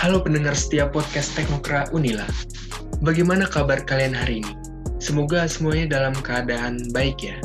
Halo 0.00 0.24
pendengar 0.24 0.56
setiap 0.56 0.96
podcast 0.96 1.36
Teknokra 1.36 1.84
Unila. 1.92 2.24
Bagaimana 3.04 3.44
kabar 3.44 3.84
kalian 3.84 4.16
hari 4.16 4.40
ini? 4.40 4.56
Semoga 4.96 5.44
semuanya 5.44 6.00
dalam 6.00 6.16
keadaan 6.16 6.88
baik 6.96 7.20
ya. 7.20 7.36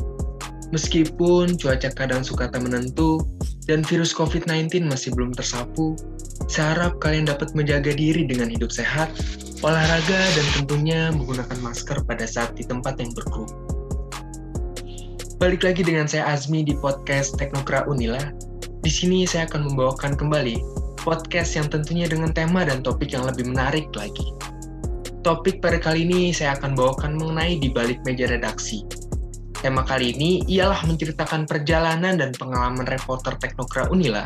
Meskipun 0.72 1.60
cuaca 1.60 1.92
kadang 1.92 2.24
suka 2.24 2.48
tak 2.48 2.64
menentu 2.64 3.20
dan 3.68 3.84
virus 3.84 4.16
COVID-19 4.16 4.88
masih 4.88 5.12
belum 5.12 5.36
tersapu, 5.36 6.00
saya 6.48 6.80
harap 6.80 7.04
kalian 7.04 7.28
dapat 7.28 7.52
menjaga 7.60 7.92
diri 7.92 8.24
dengan 8.24 8.48
hidup 8.48 8.72
sehat, 8.72 9.12
olahraga, 9.60 10.16
dan 10.16 10.46
tentunya 10.56 11.12
menggunakan 11.12 11.60
masker 11.60 12.08
pada 12.08 12.24
saat 12.24 12.56
di 12.56 12.64
tempat 12.64 12.96
yang 13.04 13.12
berkerumun. 13.12 13.52
Balik 15.44 15.68
lagi 15.68 15.84
dengan 15.84 16.08
saya 16.08 16.24
Azmi 16.32 16.64
di 16.64 16.72
podcast 16.80 17.36
Teknokra 17.36 17.84
Unila. 17.92 18.32
Di 18.80 18.88
sini 18.88 19.28
saya 19.28 19.44
akan 19.44 19.76
membawakan 19.76 20.16
kembali 20.16 20.85
podcast 21.06 21.54
yang 21.54 21.70
tentunya 21.70 22.10
dengan 22.10 22.34
tema 22.34 22.66
dan 22.66 22.82
topik 22.82 23.14
yang 23.14 23.30
lebih 23.30 23.46
menarik 23.46 23.86
lagi. 23.94 24.34
Topik 25.22 25.62
pada 25.62 25.78
kali 25.78 26.02
ini 26.02 26.34
saya 26.34 26.58
akan 26.58 26.74
bawakan 26.74 27.22
mengenai 27.22 27.62
di 27.62 27.70
balik 27.70 28.02
meja 28.02 28.26
redaksi. 28.26 28.82
Tema 29.62 29.86
kali 29.86 30.18
ini 30.18 30.42
ialah 30.50 30.82
menceritakan 30.90 31.46
perjalanan 31.46 32.18
dan 32.18 32.34
pengalaman 32.34 32.90
reporter 32.90 33.38
Teknokra 33.38 33.86
Unila 33.94 34.26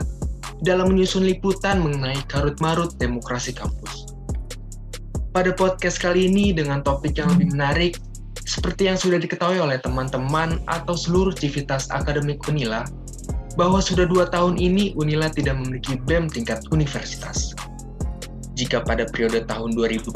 dalam 0.63 0.95
menyusun 0.95 1.27
liputan 1.27 1.83
mengenai 1.83 2.19
karut-marut 2.31 2.95
demokrasi 2.95 3.51
kampus. 3.51 4.15
Pada 5.35 5.51
podcast 5.51 5.99
kali 5.99 6.31
ini 6.31 6.55
dengan 6.55 6.83
topik 6.83 7.15
yang 7.15 7.31
lebih 7.35 7.55
menarik, 7.55 7.99
seperti 8.43 8.89
yang 8.91 8.97
sudah 8.99 9.21
diketahui 9.21 9.61
oleh 9.61 9.79
teman-teman 9.79 10.59
atau 10.67 10.95
seluruh 10.95 11.31
civitas 11.31 11.87
akademik 11.93 12.43
Unila, 12.49 12.83
bahwa 13.59 13.83
sudah 13.83 14.07
dua 14.07 14.31
tahun 14.31 14.55
ini 14.55 14.95
Unila 14.95 15.27
tidak 15.27 15.59
memiliki 15.59 15.99
BEM 16.07 16.31
tingkat 16.31 16.63
universitas. 16.71 17.51
Jika 18.55 18.87
pada 18.87 19.03
periode 19.03 19.43
tahun 19.43 19.75
2020 19.75 20.15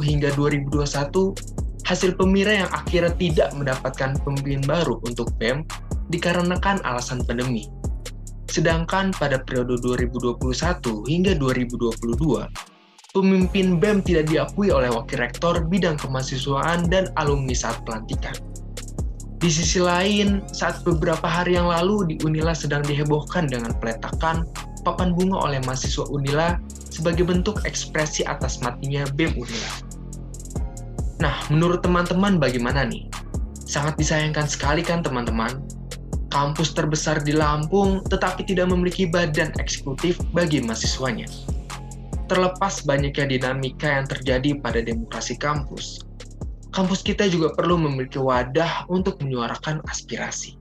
hingga 0.00 0.32
2021, 0.32 1.36
hasil 1.84 2.16
pemira 2.16 2.64
yang 2.64 2.70
akhirnya 2.72 3.12
tidak 3.20 3.52
mendapatkan 3.52 4.16
pemimpin 4.24 4.64
baru 4.64 4.96
untuk 5.04 5.28
BEM 5.36 5.68
dikarenakan 6.08 6.80
alasan 6.88 7.20
pandemi. 7.28 7.68
Sedangkan 8.48 9.12
pada 9.20 9.44
periode 9.44 9.76
2021 9.84 10.40
hingga 11.12 11.36
2022, 11.36 12.48
pemimpin 13.12 13.76
BEM 13.76 14.00
tidak 14.00 14.32
diakui 14.32 14.72
oleh 14.72 14.88
wakil 14.88 15.20
rektor 15.20 15.60
bidang 15.68 16.00
kemahasiswaan 16.00 16.88
dan 16.88 17.12
alumni 17.20 17.52
saat 17.52 17.76
pelantikan. 17.84 18.47
Di 19.38 19.46
sisi 19.46 19.78
lain, 19.78 20.42
saat 20.50 20.82
beberapa 20.82 21.22
hari 21.22 21.54
yang 21.54 21.70
lalu 21.70 22.10
di 22.10 22.14
Unila 22.26 22.50
sedang 22.50 22.82
dihebohkan 22.82 23.46
dengan 23.46 23.70
peletakan 23.78 24.42
papan 24.82 25.14
bunga 25.14 25.38
oleh 25.38 25.62
mahasiswa 25.62 26.10
Unila 26.10 26.58
sebagai 26.90 27.22
bentuk 27.22 27.62
ekspresi 27.62 28.26
atas 28.26 28.58
matinya 28.58 29.06
BEM 29.14 29.38
Unila. 29.38 29.72
Nah, 31.22 31.38
menurut 31.54 31.86
teman-teman 31.86 32.42
bagaimana 32.42 32.82
nih? 32.82 33.06
Sangat 33.62 33.94
disayangkan 33.94 34.50
sekali 34.50 34.82
kan 34.82 35.06
teman-teman? 35.06 35.62
Kampus 36.34 36.74
terbesar 36.74 37.22
di 37.22 37.30
Lampung 37.30 38.02
tetapi 38.10 38.42
tidak 38.42 38.74
memiliki 38.74 39.06
badan 39.06 39.54
eksekutif 39.62 40.18
bagi 40.34 40.58
mahasiswanya. 40.66 41.30
Terlepas 42.26 42.82
banyaknya 42.82 43.38
dinamika 43.38 43.86
yang 43.86 44.06
terjadi 44.10 44.58
pada 44.58 44.82
demokrasi 44.82 45.38
kampus, 45.38 46.02
kampus 46.72 47.00
kita 47.00 47.26
juga 47.28 47.52
perlu 47.56 47.80
memiliki 47.80 48.20
wadah 48.20 48.88
untuk 48.92 49.20
menyuarakan 49.24 49.80
aspirasi. 49.88 50.58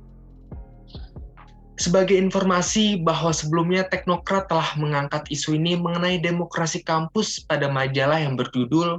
Sebagai 1.78 2.18
informasi 2.18 3.06
bahwa 3.06 3.30
sebelumnya 3.30 3.86
Teknokrat 3.86 4.50
telah 4.50 4.74
mengangkat 4.82 5.30
isu 5.30 5.54
ini 5.62 5.78
mengenai 5.78 6.18
demokrasi 6.18 6.82
kampus 6.82 7.46
pada 7.46 7.70
majalah 7.70 8.18
yang 8.18 8.34
berjudul 8.34 8.98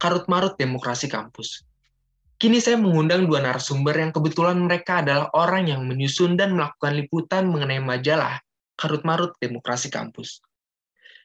Karut 0.00 0.24
Marut 0.24 0.56
Demokrasi 0.56 1.12
Kampus. 1.12 1.68
Kini 2.40 2.58
saya 2.58 2.80
mengundang 2.80 3.28
dua 3.28 3.44
narasumber 3.44 3.94
yang 3.94 4.10
kebetulan 4.10 4.58
mereka 4.58 5.04
adalah 5.04 5.30
orang 5.36 5.68
yang 5.68 5.84
menyusun 5.86 6.34
dan 6.34 6.56
melakukan 6.56 6.96
liputan 6.96 7.46
mengenai 7.46 7.78
majalah 7.78 8.40
Karut 8.74 9.04
Marut 9.04 9.36
Demokrasi 9.38 9.92
Kampus. 9.92 10.42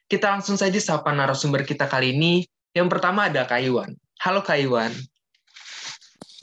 Kita 0.06 0.30
langsung 0.30 0.54
saja 0.60 0.78
sapa 0.78 1.10
narasumber 1.10 1.64
kita 1.64 1.88
kali 1.88 2.14
ini. 2.14 2.46
Yang 2.70 2.88
pertama 2.92 3.26
ada 3.26 3.48
Kayuan. 3.48 3.96
Halo 4.18 4.42
Kak 4.42 4.58
Iwan. 4.58 4.90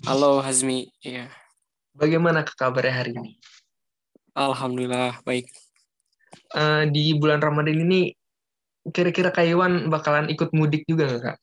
Halo 0.07 0.39
Hazmi, 0.39 0.95
iya. 1.03 1.27
Bagaimana 1.91 2.47
kabarnya 2.47 3.03
hari 3.03 3.11
ini? 3.11 3.35
Alhamdulillah 4.31 5.19
baik. 5.27 5.51
Uh, 6.55 6.87
di 6.87 7.11
bulan 7.19 7.43
Ramadan 7.43 7.75
ini 7.75 8.15
kira-kira 8.95 9.27
Kak 9.27 9.43
Iwan 9.43 9.91
bakalan 9.91 10.31
ikut 10.31 10.55
mudik 10.55 10.87
juga 10.87 11.11
nggak 11.11 11.23
Kak? 11.27 11.37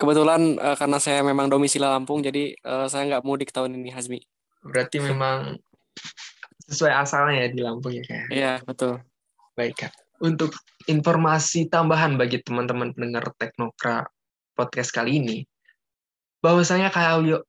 Kebetulan 0.00 0.56
uh, 0.56 0.72
karena 0.80 0.96
saya 0.96 1.20
memang 1.20 1.52
domisili 1.52 1.84
Lampung, 1.84 2.24
jadi 2.24 2.56
uh, 2.64 2.88
saya 2.88 3.04
nggak 3.12 3.28
mudik 3.28 3.52
tahun 3.52 3.76
ini 3.76 3.92
Hazmi. 3.92 4.24
Berarti 4.64 5.04
memang 5.04 5.60
sesuai 6.64 6.96
asalnya 6.96 7.44
ya 7.44 7.48
di 7.52 7.60
Lampung 7.60 7.92
ya 7.92 8.00
Kak? 8.08 8.32
Iya, 8.32 8.64
betul. 8.64 9.04
Baik 9.52 9.84
Kak. 9.84 9.92
Untuk 10.24 10.56
informasi 10.88 11.68
tambahan 11.68 12.16
bagi 12.16 12.40
teman-teman 12.40 12.96
pendengar 12.96 13.28
Teknokra 13.36 14.08
podcast 14.58 14.90
kali 14.90 15.22
ini, 15.22 15.46
bahwasanya 16.42 16.90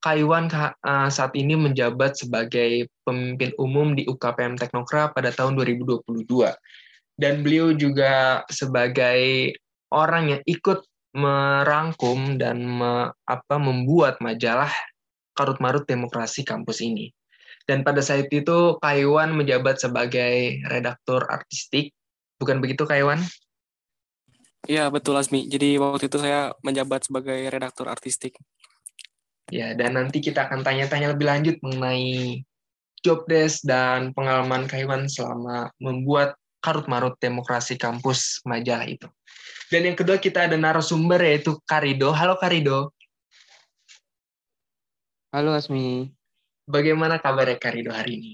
Kaiwan 0.02 0.46
eh, 0.50 1.10
saat 1.10 1.34
ini 1.34 1.58
menjabat 1.58 2.18
sebagai 2.18 2.90
pemimpin 3.06 3.54
umum 3.58 3.98
di 3.98 4.06
UKPM 4.06 4.58
Teknokra 4.58 5.14
pada 5.14 5.34
tahun 5.34 5.58
2022. 5.58 6.06
Dan 7.20 7.44
beliau 7.44 7.76
juga 7.76 8.46
sebagai 8.48 9.52
orang 9.92 10.38
yang 10.38 10.42
ikut 10.48 10.88
merangkum 11.12 12.38
dan 12.38 12.64
me, 12.64 13.12
apa, 13.26 13.56
membuat 13.58 14.22
majalah 14.22 14.72
Karut 15.36 15.60
Marut 15.60 15.84
Demokrasi 15.84 16.48
kampus 16.48 16.80
ini. 16.80 17.12
Dan 17.68 17.86
pada 17.86 18.02
saat 18.02 18.32
itu 18.34 18.80
Kaiwan 18.82 19.36
menjabat 19.36 19.78
sebagai 19.78 20.64
redaktur 20.72 21.28
artistik. 21.30 21.94
Bukan 22.40 22.64
begitu 22.64 22.88
Kaiwan? 22.88 23.20
Iya 24.68 24.92
betul 24.92 25.16
Asmi. 25.16 25.48
Jadi 25.48 25.80
waktu 25.80 26.12
itu 26.12 26.18
saya 26.20 26.52
menjabat 26.66 27.08
sebagai 27.08 27.40
redaktur 27.48 27.88
artistik. 27.88 28.36
Ya 29.50 29.74
dan 29.74 29.98
nanti 29.98 30.20
kita 30.20 30.46
akan 30.46 30.62
tanya-tanya 30.62 31.16
lebih 31.16 31.26
lanjut 31.26 31.56
mengenai 31.64 32.44
job 33.02 33.24
desk 33.26 33.64
dan 33.64 34.12
pengalaman 34.12 34.68
Kaiwan 34.68 35.08
selama 35.08 35.72
membuat 35.80 36.36
karut 36.60 36.86
marut 36.92 37.16
demokrasi 37.24 37.80
kampus 37.80 38.44
majalah 38.44 38.86
itu. 38.86 39.08
Dan 39.72 39.90
yang 39.90 39.98
kedua 39.98 40.20
kita 40.20 40.50
ada 40.50 40.58
narasumber 40.60 41.22
yaitu 41.24 41.56
Karido. 41.64 42.12
Halo 42.12 42.36
Karido. 42.36 42.92
Halo 45.30 45.54
Asmi. 45.54 46.10
Bagaimana 46.66 47.22
kabarnya 47.22 47.58
Karido 47.58 47.94
hari 47.94 48.18
ini? 48.18 48.32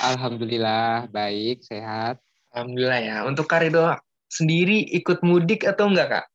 Alhamdulillah 0.00 1.08
baik, 1.12 1.64
sehat. 1.64 2.16
Alhamdulillah 2.52 3.00
ya. 3.00 3.16
Untuk 3.28 3.44
Karido 3.44 3.84
sendiri 4.36 4.84
ikut 4.92 5.24
mudik 5.24 5.64
atau 5.64 5.88
enggak 5.88 6.08
kak? 6.12 6.26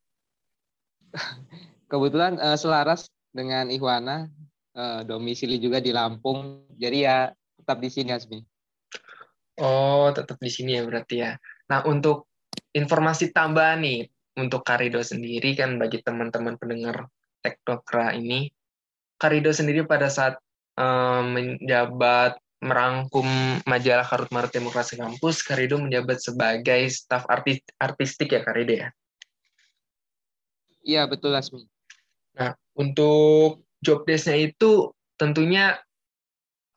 Kebetulan 1.92 2.42
uh, 2.42 2.58
selaras 2.58 3.12
dengan 3.30 3.70
Ihwana, 3.70 4.28
uh, 4.74 5.06
domisili 5.06 5.62
juga 5.62 5.78
di 5.78 5.94
Lampung, 5.94 6.66
jadi 6.80 6.98
ya 6.98 7.18
tetap 7.62 7.78
di 7.78 7.90
sini 7.94 8.10
Asmi. 8.16 8.40
Oh, 9.62 10.10
tetap 10.10 10.42
di 10.42 10.50
sini 10.50 10.80
ya 10.80 10.88
berarti 10.88 11.16
ya. 11.22 11.38
Nah, 11.70 11.86
untuk 11.86 12.32
informasi 12.74 13.30
tambahan 13.36 13.84
nih 13.84 14.08
untuk 14.40 14.64
Karido 14.64 15.04
sendiri 15.04 15.54
kan 15.54 15.76
bagi 15.76 16.02
teman-teman 16.02 16.56
pendengar 16.58 17.12
Teknokra 17.44 18.16
ini, 18.16 18.50
Karido 19.20 19.52
sendiri 19.54 19.86
pada 19.86 20.08
saat 20.08 20.40
um, 20.80 21.36
menjabat 21.36 22.40
merangkum 22.62 23.26
majalah 23.66 24.06
Karut 24.06 24.30
Marut 24.30 24.54
Demokrasi 24.54 24.96
Kampus, 24.96 25.42
Karido 25.42 25.82
menjabat 25.82 26.22
sebagai 26.22 26.86
staf 26.94 27.26
artis 27.26 27.66
artistik 27.82 28.38
ya 28.38 28.46
Karido 28.46 28.74
ya? 28.78 28.90
Iya, 30.86 31.10
betul 31.10 31.34
Asmi. 31.34 31.66
Nah, 32.38 32.54
untuk 32.78 33.66
job 33.82 34.06
desk-nya 34.06 34.38
itu 34.38 34.94
tentunya 35.18 35.78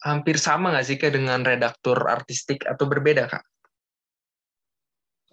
hampir 0.00 0.40
sama 0.40 0.72
nggak 0.72 0.86
sih 0.88 0.96
Kak 1.00 1.12
dengan 1.16 1.40
redaktur 1.44 1.96
artistik 2.08 2.64
atau 2.64 2.84
berbeda 2.88 3.28
Kak? 3.28 3.44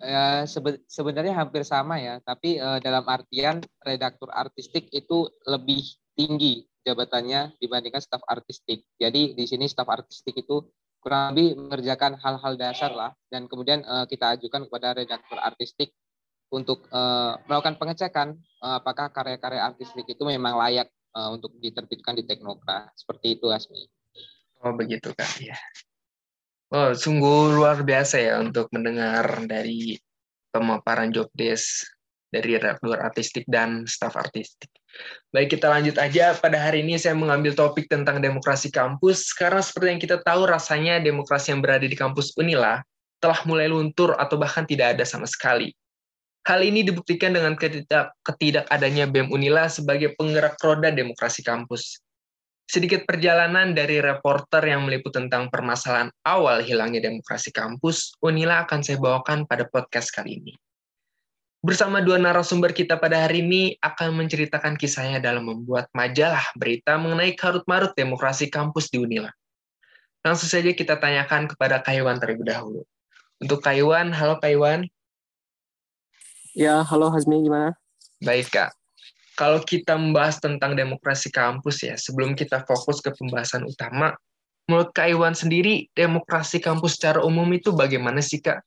Ya, 0.02 0.50
sebe 0.50 0.82
sebenarnya 0.90 1.38
hampir 1.38 1.62
sama 1.62 2.02
ya, 2.02 2.18
tapi 2.26 2.58
uh, 2.58 2.82
dalam 2.82 3.06
artian 3.06 3.62
redaktur 3.86 4.34
artistik 4.34 4.90
itu 4.90 5.30
lebih 5.46 5.86
tinggi 6.18 6.66
jabatannya 6.82 7.58
dibandingkan 7.62 8.02
staf 8.02 8.22
artistik. 8.26 8.86
Jadi 8.98 9.38
di 9.38 9.46
sini 9.46 9.70
staf 9.70 9.90
artistik 9.90 10.34
itu 10.38 10.66
kurang 11.02 11.34
lebih 11.34 11.58
mengerjakan 11.58 12.18
hal-hal 12.22 12.54
dasar 12.56 12.94
lah 12.94 13.12
dan 13.34 13.50
kemudian 13.50 13.82
uh, 13.90 14.06
kita 14.06 14.38
ajukan 14.38 14.70
kepada 14.70 14.94
redaktur 14.94 15.42
artistik 15.42 15.90
untuk 16.54 16.86
uh, 16.94 17.42
melakukan 17.50 17.82
pengecekan 17.82 18.38
uh, 18.62 18.78
apakah 18.78 19.10
karya-karya 19.10 19.66
artistik 19.66 20.06
itu 20.06 20.22
memang 20.22 20.60
layak 20.62 20.92
uh, 21.18 21.34
untuk 21.34 21.58
diterbitkan 21.58 22.14
di 22.14 22.24
Teknokra. 22.28 22.92
Seperti 22.94 23.40
itu 23.40 23.50
Asmi. 23.50 23.82
Oh 24.62 24.78
begitu 24.78 25.10
kak 25.18 25.42
ya. 25.42 25.58
Oh 26.70 26.94
sungguh 26.94 27.58
luar 27.58 27.82
biasa 27.82 28.22
ya 28.22 28.38
untuk 28.38 28.70
mendengar 28.70 29.26
dari 29.50 29.98
pemaparan 30.54 31.10
job 31.10 31.34
desk 31.34 31.88
dari 32.32 32.56
redaktur 32.56 32.96
artistik 32.96 33.44
dan 33.46 33.84
staf 33.84 34.16
artistik. 34.16 34.72
Baik, 35.32 35.60
kita 35.60 35.68
lanjut 35.68 36.00
aja. 36.00 36.36
Pada 36.40 36.56
hari 36.58 36.84
ini 36.84 36.96
saya 36.96 37.16
mengambil 37.16 37.52
topik 37.52 37.92
tentang 37.92 38.24
demokrasi 38.24 38.72
kampus, 38.72 39.36
karena 39.36 39.60
seperti 39.60 39.88
yang 39.92 40.02
kita 40.02 40.18
tahu 40.24 40.48
rasanya 40.48 41.04
demokrasi 41.04 41.52
yang 41.52 41.60
berada 41.60 41.84
di 41.84 41.96
kampus 41.96 42.36
Unila 42.40 42.80
telah 43.22 43.40
mulai 43.46 43.70
luntur 43.70 44.18
atau 44.18 44.40
bahkan 44.40 44.66
tidak 44.66 44.98
ada 44.98 45.06
sama 45.06 45.30
sekali. 45.30 45.76
Hal 46.42 46.66
ini 46.66 46.82
dibuktikan 46.82 47.38
dengan 47.38 47.54
ketidak, 47.54 48.18
ketidakadanya 48.26 49.06
BEM 49.06 49.30
Unila 49.30 49.70
sebagai 49.70 50.18
penggerak 50.18 50.58
roda 50.58 50.90
demokrasi 50.90 51.46
kampus. 51.46 52.02
Sedikit 52.66 53.06
perjalanan 53.06 53.78
dari 53.78 54.02
reporter 54.02 54.64
yang 54.66 54.88
meliput 54.88 55.14
tentang 55.14 55.54
permasalahan 55.54 56.10
awal 56.26 56.64
hilangnya 56.66 57.04
demokrasi 57.04 57.54
kampus, 57.54 58.18
Unila 58.24 58.66
akan 58.66 58.80
saya 58.82 58.98
bawakan 58.98 59.46
pada 59.46 59.70
podcast 59.70 60.10
kali 60.10 60.42
ini. 60.42 60.56
Bersama 61.62 62.02
dua 62.02 62.18
narasumber 62.18 62.74
kita 62.74 62.98
pada 62.98 63.22
hari 63.22 63.46
ini 63.46 63.78
akan 63.86 64.18
menceritakan 64.18 64.82
kisahnya 64.82 65.22
dalam 65.22 65.46
membuat 65.46 65.94
majalah 65.94 66.42
berita 66.58 66.98
mengenai 66.98 67.38
karut-marut 67.38 67.94
demokrasi 67.94 68.50
kampus 68.50 68.90
di 68.90 68.98
Unila. 68.98 69.30
Langsung 70.26 70.50
saja 70.50 70.74
kita 70.74 70.98
tanyakan 70.98 71.46
kepada 71.46 71.78
Kayuan 71.86 72.18
terlebih 72.18 72.50
dahulu. 72.50 72.82
Untuk 73.38 73.62
Kayuan, 73.62 74.10
halo 74.10 74.42
Kayuan. 74.42 74.90
Ya, 76.58 76.82
halo 76.82 77.14
Hazmi, 77.14 77.46
gimana? 77.46 77.78
Baik, 78.26 78.50
Kak. 78.50 78.74
Kalau 79.38 79.62
kita 79.62 80.02
membahas 80.02 80.42
tentang 80.42 80.74
demokrasi 80.74 81.30
kampus 81.30 81.86
ya, 81.86 81.94
sebelum 81.94 82.34
kita 82.34 82.66
fokus 82.66 83.06
ke 83.06 83.14
pembahasan 83.14 83.70
utama, 83.70 84.18
menurut 84.66 84.90
Kak 84.98 85.14
Iwan 85.14 85.38
sendiri, 85.38 85.94
demokrasi 85.94 86.58
kampus 86.58 86.98
secara 86.98 87.22
umum 87.22 87.46
itu 87.54 87.70
bagaimana 87.70 88.18
sih, 88.18 88.42
Kak? 88.42 88.66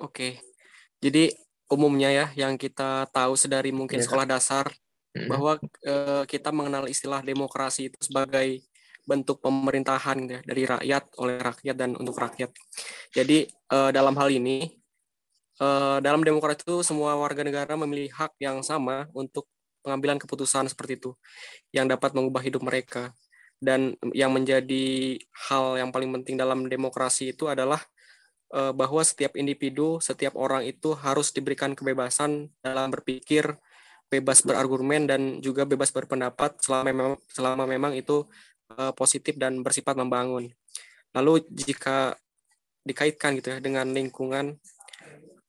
Oke, 0.00 0.40
jadi 1.00 1.32
umumnya 1.70 2.10
ya 2.12 2.26
yang 2.36 2.58
kita 2.60 3.08
tahu 3.14 3.38
sedari 3.38 3.72
mungkin 3.72 4.02
yeah. 4.02 4.06
sekolah 4.06 4.26
dasar 4.28 4.66
mm-hmm. 4.68 5.28
bahwa 5.30 5.52
uh, 5.86 6.22
kita 6.26 6.50
mengenal 6.52 6.84
istilah 6.90 7.24
demokrasi 7.24 7.88
itu 7.88 7.98
sebagai 8.04 8.60
bentuk 9.08 9.40
pemerintahan 9.40 10.18
ya, 10.28 10.38
dari 10.44 10.62
rakyat 10.68 11.02
oleh 11.18 11.40
rakyat 11.40 11.74
dan 11.74 11.96
untuk 11.96 12.14
rakyat. 12.20 12.52
Jadi 13.10 13.48
uh, 13.72 13.90
dalam 13.90 14.14
hal 14.14 14.28
ini 14.28 14.70
uh, 15.58 15.98
dalam 16.04 16.20
demokrasi 16.20 16.62
itu 16.62 16.84
semua 16.84 17.16
warga 17.16 17.42
negara 17.42 17.74
memiliki 17.74 18.12
hak 18.12 18.36
yang 18.38 18.60
sama 18.60 19.08
untuk 19.16 19.48
pengambilan 19.80 20.20
keputusan 20.20 20.68
seperti 20.68 21.00
itu 21.00 21.16
yang 21.72 21.88
dapat 21.88 22.12
mengubah 22.12 22.44
hidup 22.44 22.60
mereka. 22.60 23.14
Dan 23.60 23.92
yang 24.16 24.32
menjadi 24.32 25.20
hal 25.48 25.76
yang 25.76 25.92
paling 25.92 26.08
penting 26.20 26.40
dalam 26.40 26.64
demokrasi 26.64 27.36
itu 27.36 27.44
adalah 27.44 27.76
Eh, 27.76 27.99
bahwa 28.50 28.98
setiap 29.06 29.38
individu, 29.38 30.02
setiap 30.02 30.34
orang 30.34 30.66
itu 30.66 30.90
harus 30.98 31.30
diberikan 31.30 31.70
kebebasan 31.78 32.50
dalam 32.66 32.90
berpikir, 32.90 33.54
bebas 34.10 34.42
berargumen 34.42 35.06
dan 35.06 35.38
juga 35.38 35.62
bebas 35.62 35.94
berpendapat 35.94 36.58
selama 36.58 36.84
memang 36.90 37.10
selama 37.30 37.64
memang 37.64 37.92
itu 37.94 38.26
uh, 38.74 38.90
positif 38.92 39.38
dan 39.38 39.62
bersifat 39.62 39.94
membangun. 39.94 40.50
Lalu 41.14 41.46
jika 41.54 42.18
dikaitkan 42.82 43.38
gitu 43.38 43.54
ya 43.54 43.58
dengan 43.62 43.86
lingkungan, 43.94 44.58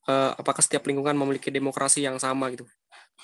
uh, 0.06 0.30
apakah 0.38 0.62
setiap 0.62 0.86
lingkungan 0.86 1.18
memiliki 1.18 1.50
demokrasi 1.50 2.06
yang 2.06 2.22
sama 2.22 2.54
gitu? 2.54 2.62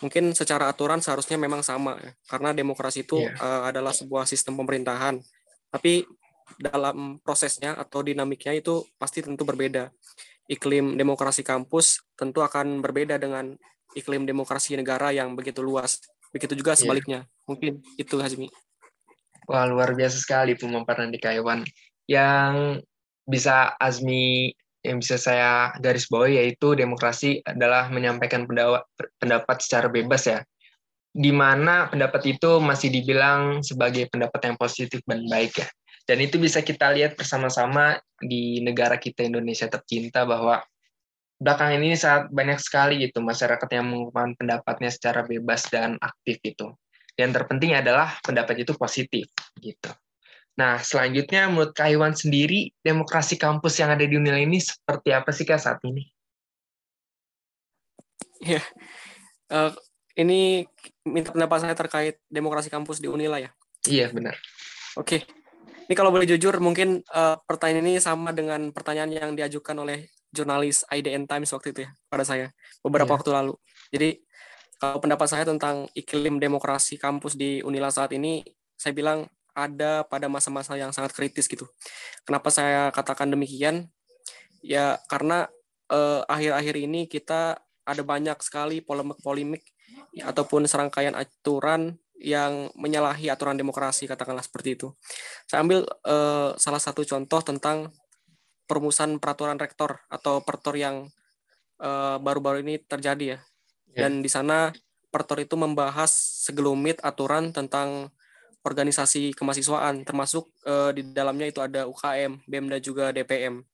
Mungkin 0.03 0.35
secara 0.35 0.71
aturan 0.71 0.99
seharusnya 0.99 1.39
memang 1.39 1.63
sama 1.63 1.99
ya, 2.03 2.11
karena 2.27 2.51
demokrasi 2.55 3.07
itu 3.07 3.19
yeah. 3.19 3.35
Iya. 3.39 3.59
adalah 3.75 3.95
sebuah 3.95 4.27
sistem 4.27 4.59
pemerintahan. 4.59 5.23
Tapi 5.71 6.07
dalam 6.57 7.21
prosesnya 7.21 7.77
atau 7.77 8.01
dinamiknya 8.01 8.57
itu 8.57 8.89
pasti 8.97 9.21
tentu 9.21 9.45
berbeda. 9.45 9.93
Iklim 10.49 10.97
demokrasi 10.97 11.45
kampus 11.45 12.01
tentu 12.17 12.41
akan 12.41 12.81
berbeda 12.81 13.21
dengan 13.21 13.53
iklim 13.93 14.25
demokrasi 14.25 14.81
negara 14.81 15.13
yang 15.13 15.37
begitu 15.37 15.61
luas. 15.61 16.01
Begitu 16.33 16.57
juga 16.57 16.73
iya. 16.73 16.81
sebaliknya. 16.81 17.21
Yeah. 17.29 17.45
Mungkin 17.49 17.73
itu 18.01 18.17
Hazmi. 18.17 18.49
Wah, 19.49 19.65
luar 19.65 19.97
biasa 19.97 20.21
sekali 20.21 20.57
pemaparan 20.57 21.09
di 21.09 21.21
Kaiwan. 21.21 21.65
Yang 22.09 22.85
bisa 23.29 23.77
Azmi 23.77 24.53
yang 24.87 25.03
bisa 25.03 25.19
saya 25.19 25.75
garis 25.83 26.07
bawahi 26.07 26.39
yaitu 26.39 26.73
demokrasi 26.79 27.43
adalah 27.43 27.91
menyampaikan 27.91 28.47
pendapat 29.19 29.57
secara 29.61 29.91
bebas 29.91 30.25
ya. 30.29 30.41
Di 31.13 31.33
mana 31.35 31.91
pendapat 31.91 32.39
itu 32.39 32.61
masih 32.63 32.93
dibilang 32.93 33.65
sebagai 33.65 34.07
pendapat 34.13 34.53
yang 34.53 34.57
positif 34.57 35.01
dan 35.09 35.25
baik 35.27 35.65
ya. 35.65 35.69
Dan 36.09 36.25
itu 36.25 36.41
bisa 36.41 36.65
kita 36.65 36.89
lihat 36.97 37.21
bersama-sama 37.21 38.01
di 38.17 38.65
negara 38.65 38.97
kita 38.97 39.29
Indonesia 39.29 39.69
tercinta 39.69 40.25
bahwa 40.25 40.65
belakangan 41.37 41.85
ini 41.85 42.01
saat 42.01 42.33
banyak 42.33 42.57
sekali 42.57 43.05
gitu 43.05 43.21
masyarakat 43.21 43.69
yang 43.69 43.93
mengungkapkan 43.93 44.33
pendapatnya 44.41 44.89
secara 44.89 45.21
bebas 45.29 45.69
dan 45.69 46.01
aktif 46.01 46.41
itu. 46.41 46.73
Yang 47.21 47.31
terpenting 47.37 47.77
adalah 47.77 48.17
pendapat 48.25 48.65
itu 48.65 48.73
positif 48.73 49.29
gitu. 49.61 49.93
Nah, 50.57 50.81
selanjutnya 50.81 51.47
menurut 51.47 51.77
Kak 51.77 51.93
Iwan 51.93 52.17
sendiri, 52.17 52.73
demokrasi 52.81 53.37
kampus 53.37 53.79
yang 53.79 53.93
ada 53.95 54.03
di 54.03 54.17
UNIL 54.17 54.49
ini 54.49 54.59
seperti 54.59 55.13
apa 55.13 55.29
sih 55.31 55.45
Kak 55.45 55.61
saat 55.61 55.79
ini? 55.85 56.09
Ya, 58.43 58.65
uh, 59.53 59.71
ini 60.19 60.67
minta 61.07 61.31
pendapat 61.31 61.59
saya 61.63 61.77
terkait 61.77 62.17
demokrasi 62.27 62.73
kampus 62.73 62.99
di 62.99 63.07
Unila 63.07 63.39
ya? 63.39 63.53
Iya, 63.87 64.11
benar. 64.11 64.35
Oke, 64.99 65.23
ini 65.89 65.95
kalau 65.97 66.13
boleh 66.13 66.29
jujur, 66.29 66.61
mungkin 66.61 67.01
uh, 67.17 67.41
pertanyaan 67.49 67.89
ini 67.89 67.97
sama 67.97 68.37
dengan 68.37 68.69
pertanyaan 68.77 69.09
yang 69.09 69.33
diajukan 69.33 69.73
oleh 69.73 70.13
jurnalis 70.29 70.85
IDN 70.93 71.25
Times 71.25 71.49
waktu 71.57 71.73
itu 71.73 71.81
ya 71.89 71.91
pada 72.13 72.25
saya 72.29 72.53
beberapa 72.85 73.09
yeah. 73.09 73.17
waktu 73.17 73.31
lalu. 73.33 73.55
Jadi 73.89 74.09
kalau 74.77 75.01
pendapat 75.01 75.27
saya 75.33 75.49
tentang 75.49 75.89
iklim 75.97 76.39
demokrasi 76.39 77.01
kampus 77.01 77.35
di 77.35 77.65
Unila 77.65 77.89
saat 77.89 78.13
ini, 78.13 78.45
saya 78.77 78.95
bilang 78.95 79.27
ada 79.57 80.07
pada 80.07 80.31
masa-masa 80.31 80.79
yang 80.79 80.95
sangat 80.95 81.11
kritis 81.17 81.51
gitu. 81.51 81.67
Kenapa 82.23 82.53
saya 82.55 82.95
katakan 82.95 83.27
demikian? 83.33 83.91
Ya 84.63 85.03
karena 85.11 85.51
eh, 85.91 86.23
akhir-akhir 86.31 86.75
uh, 86.79 86.85
ini 86.87 87.01
kita 87.11 87.59
ada 87.83 88.03
banyak 88.07 88.39
sekali 88.45 88.79
polemik-polemik 88.85 89.67
ya, 90.15 90.31
ataupun 90.31 90.69
serangkaian 90.71 91.17
aturan 91.19 91.99
yang 92.19 92.71
menyalahi 92.75 93.31
aturan 93.31 93.55
demokrasi 93.55 94.11
katakanlah 94.11 94.43
seperti 94.43 94.75
itu. 94.75 94.89
Saya 95.47 95.63
ambil 95.63 95.87
uh, 95.87 96.53
salah 96.59 96.83
satu 96.83 97.07
contoh 97.07 97.41
tentang 97.43 97.95
perumusan 98.69 99.17
peraturan 99.23 99.57
rektor 99.57 99.97
atau 100.13 100.45
pertor 100.45 100.77
yang 100.77 101.09
eh, 101.81 102.17
baru-baru 102.21 102.61
ini 102.61 102.77
terjadi 102.85 103.25
ya. 103.25 103.39
Yeah. 103.97 104.05
Dan 104.05 104.21
di 104.21 104.29
sana 104.29 104.77
pertor 105.09 105.41
itu 105.41 105.57
membahas 105.57 106.13
segelumit 106.45 107.01
aturan 107.01 107.57
tentang 107.57 108.13
organisasi 108.61 109.33
kemahasiswaan 109.33 110.05
termasuk 110.05 110.53
uh, 110.69 110.93
di 110.93 111.01
dalamnya 111.17 111.49
itu 111.49 111.65
ada 111.65 111.89
UKM, 111.89 112.45
BEM 112.45 112.69
dan 112.69 112.81
juga 112.85 113.09
DPM. 113.17 113.65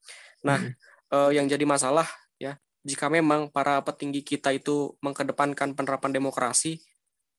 Nah, 0.46 0.62
mm 0.62 0.72
uh, 1.14 1.30
yang 1.30 1.46
jadi 1.46 1.62
masalah 1.62 2.06
ya 2.42 2.58
jika 2.82 3.06
memang 3.06 3.48
para 3.48 3.80
petinggi 3.82 4.26
kita 4.26 4.52
itu 4.52 4.94
mengedepankan 5.00 5.72
penerapan 5.72 6.12
demokrasi, 6.12 6.84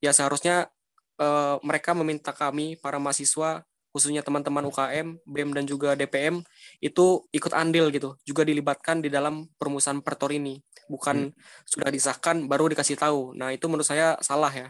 ya 0.02 0.10
seharusnya 0.10 0.74
uh, 1.20 1.58
mereka 1.64 1.96
meminta 1.96 2.32
kami 2.36 2.80
para 2.80 3.00
mahasiswa 3.00 3.64
khususnya 3.96 4.20
teman-teman 4.20 4.68
UKM, 4.68 5.24
BEM 5.24 5.56
dan 5.56 5.64
juga 5.64 5.96
DPM 5.96 6.44
itu 6.84 7.24
ikut 7.32 7.56
andil 7.56 7.88
gitu, 7.96 8.20
juga 8.28 8.44
dilibatkan 8.44 9.00
di 9.00 9.08
dalam 9.08 9.48
perumusan 9.56 10.04
pertor 10.04 10.36
ini. 10.36 10.60
Bukan 10.92 11.32
hmm. 11.32 11.64
sudah 11.64 11.88
disahkan 11.96 12.44
baru 12.44 12.68
dikasih 12.76 13.00
tahu. 13.00 13.32
Nah, 13.40 13.56
itu 13.56 13.72
menurut 13.72 13.88
saya 13.88 14.20
salah 14.20 14.52
ya. 14.52 14.68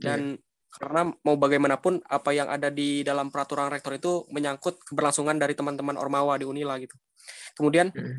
Dan 0.00 0.40
hmm. 0.40 0.80
karena 0.80 1.12
mau 1.12 1.36
bagaimanapun 1.36 2.08
apa 2.08 2.32
yang 2.32 2.48
ada 2.48 2.72
di 2.72 3.04
dalam 3.04 3.28
peraturan 3.28 3.68
rektor 3.68 4.00
itu 4.00 4.24
menyangkut 4.32 4.80
keberlangsungan 4.80 5.36
dari 5.36 5.52
teman-teman 5.52 6.00
Ormawa 6.00 6.40
di 6.40 6.48
Unila 6.48 6.80
gitu. 6.80 6.96
Kemudian 7.52 7.92
hmm. 7.92 8.16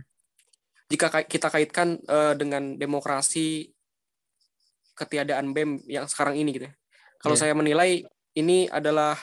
jika 0.93 1.25
kita 1.25 1.49
kaitkan 1.49 1.97
uh, 2.05 2.37
dengan 2.37 2.77
demokrasi 2.77 3.73
ketiadaan 4.93 5.57
BEM 5.57 5.89
yang 5.89 6.05
sekarang 6.05 6.37
ini 6.37 6.53
gitu 6.53 6.69
ya 6.69 6.73
kalau 7.19 7.35
yeah. 7.35 7.43
saya 7.47 7.53
menilai 7.55 8.03
ini 8.35 8.67
adalah 8.67 9.15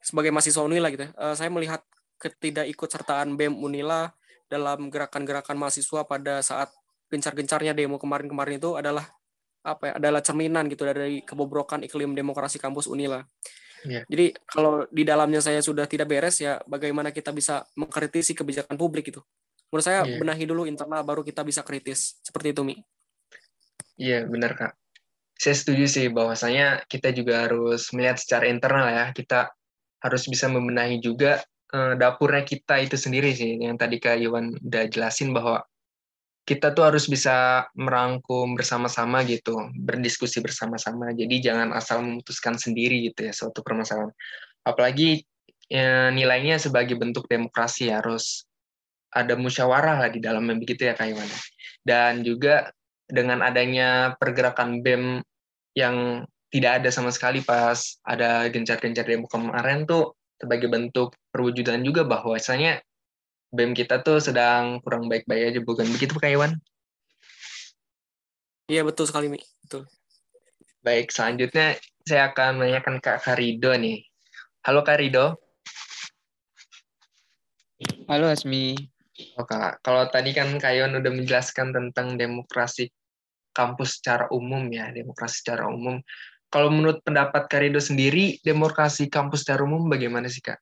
sebagai 0.00 0.32
mahasiswa 0.32 0.64
Unila 0.64 0.88
gitu, 0.90 1.06
uh, 1.14 1.36
saya 1.36 1.52
melihat 1.52 1.84
ketidakikutsertaan 2.20 3.36
BEM 3.36 3.56
Unila 3.56 4.12
dalam 4.50 4.90
gerakan-gerakan 4.90 5.56
mahasiswa 5.56 6.04
pada 6.04 6.42
saat 6.42 6.68
gencar-gencarnya 7.10 7.72
demo 7.72 7.96
kemarin-kemarin 7.96 8.58
itu 8.58 8.76
adalah 8.76 9.06
apa 9.60 9.92
ya 9.92 9.94
adalah 10.00 10.24
cerminan 10.24 10.72
gitu 10.72 10.88
dari 10.88 11.20
kebobrokan 11.20 11.84
iklim 11.84 12.16
demokrasi 12.16 12.56
kampus 12.56 12.88
Unila. 12.88 13.20
Yeah. 13.84 14.04
Jadi 14.08 14.36
kalau 14.44 14.84
di 14.92 15.04
dalamnya 15.04 15.40
saya 15.40 15.64
sudah 15.64 15.88
tidak 15.88 16.08
beres 16.08 16.40
ya 16.40 16.60
bagaimana 16.68 17.12
kita 17.12 17.32
bisa 17.32 17.64
mengkritisi 17.76 18.36
kebijakan 18.36 18.76
publik 18.76 19.12
itu. 19.12 19.20
Menurut 19.68 19.84
saya 19.84 20.04
yeah. 20.04 20.16
benahi 20.16 20.44
dulu 20.48 20.64
internal 20.64 21.04
baru 21.04 21.20
kita 21.24 21.44
bisa 21.44 21.60
kritis. 21.64 22.20
Seperti 22.24 22.56
itu 22.56 22.62
Mi. 22.64 22.76
Iya, 24.00 24.24
yeah, 24.24 24.28
benar 24.28 24.56
Kak 24.56 24.79
saya 25.40 25.56
setuju 25.56 25.88
sih 25.88 26.06
bahwasanya 26.12 26.84
kita 26.84 27.16
juga 27.16 27.48
harus 27.48 27.88
melihat 27.96 28.20
secara 28.20 28.44
internal 28.52 28.92
ya 28.92 29.06
kita 29.16 29.48
harus 30.04 30.28
bisa 30.28 30.52
membenahi 30.52 31.00
juga 31.00 31.40
uh, 31.72 31.96
dapurnya 31.96 32.44
kita 32.44 32.84
itu 32.84 33.00
sendiri 33.00 33.32
sih 33.32 33.56
yang 33.56 33.80
tadi 33.80 33.96
Kak 33.96 34.20
Iwan 34.20 34.52
udah 34.60 34.84
jelasin 34.92 35.32
bahwa 35.32 35.64
kita 36.44 36.74
tuh 36.74 36.82
harus 36.82 37.06
bisa 37.06 37.68
merangkum 37.78 38.58
bersama-sama 38.58 39.22
gitu, 39.22 39.70
berdiskusi 39.70 40.42
bersama-sama. 40.42 41.14
Jadi 41.14 41.38
jangan 41.38 41.70
asal 41.70 42.02
memutuskan 42.02 42.58
sendiri 42.58 43.06
gitu 43.06 43.28
ya 43.28 43.32
suatu 43.36 43.62
permasalahan. 43.62 44.10
Apalagi 44.66 45.22
ya, 45.70 46.10
nilainya 46.10 46.58
sebagai 46.58 46.98
bentuk 46.98 47.30
demokrasi 47.30 47.94
harus 47.94 48.50
ada 49.14 49.38
musyawarah 49.38 50.02
lah 50.02 50.10
di 50.10 50.18
dalamnya 50.18 50.58
begitu 50.58 50.90
ya 50.90 50.98
Kak 50.98 51.06
Iwan. 51.06 51.30
Dan 51.86 52.26
juga 52.26 52.74
dengan 53.06 53.46
adanya 53.46 54.18
pergerakan 54.18 54.82
BEM 54.82 55.22
yang 55.74 56.26
tidak 56.50 56.82
ada 56.82 56.90
sama 56.90 57.14
sekali 57.14 57.46
pas 57.46 57.98
ada 58.02 58.50
gencar-gencar 58.50 59.06
demo 59.06 59.30
kemarin 59.30 59.86
tuh 59.86 60.18
sebagai 60.40 60.66
bentuk 60.66 61.14
perwujudan 61.30 61.84
juga 61.86 62.02
bahwasanya 62.02 62.82
BEM 63.50 63.74
kita 63.74 64.02
tuh 64.06 64.22
sedang 64.22 64.78
kurang 64.78 65.10
baik-baik 65.10 65.54
aja, 65.54 65.60
bukan 65.62 65.86
begitu 65.90 66.14
Kak 66.14 66.30
Iwan? 66.30 66.54
Iya 68.70 68.86
betul 68.86 69.10
sekali, 69.10 69.26
Mi. 69.26 69.42
Betul. 69.66 69.90
Baik, 70.86 71.10
selanjutnya 71.10 71.74
saya 72.06 72.30
akan 72.30 72.62
menanyakan 72.62 73.02
Kak 73.02 73.26
Karido 73.26 73.74
nih. 73.74 74.06
Halo 74.62 74.86
Kak 74.86 75.02
Rido. 75.02 75.34
Halo 78.06 78.30
Asmi. 78.30 78.78
Oh, 79.34 79.42
Kak. 79.42 79.82
Kalau 79.82 80.06
tadi 80.08 80.30
kan 80.30 80.54
Kak 80.54 80.70
Iwan 80.70 80.94
udah 80.94 81.10
menjelaskan 81.10 81.74
tentang 81.74 82.14
demokrasi 82.14 82.86
kampus 83.50 83.98
secara 83.98 84.26
umum 84.30 84.66
ya, 84.70 84.90
demokrasi 84.90 85.42
secara 85.42 85.68
umum. 85.70 85.98
Kalau 86.50 86.66
menurut 86.66 86.98
pendapat 87.06 87.46
Kak 87.46 87.62
Rido 87.62 87.78
sendiri, 87.78 88.42
demokrasi 88.42 89.06
kampus 89.06 89.46
secara 89.46 89.62
umum 89.62 89.86
bagaimana 89.86 90.26
sih 90.26 90.42
Kak? 90.42 90.58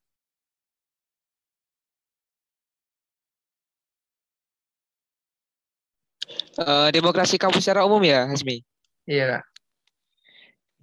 Uh, 6.59 6.91
demokrasi 6.93 7.39
kampus 7.41 7.65
secara 7.65 7.89
umum 7.89 8.03
ya, 8.05 8.29
Hasmi? 8.29 8.61
Iya. 9.09 9.41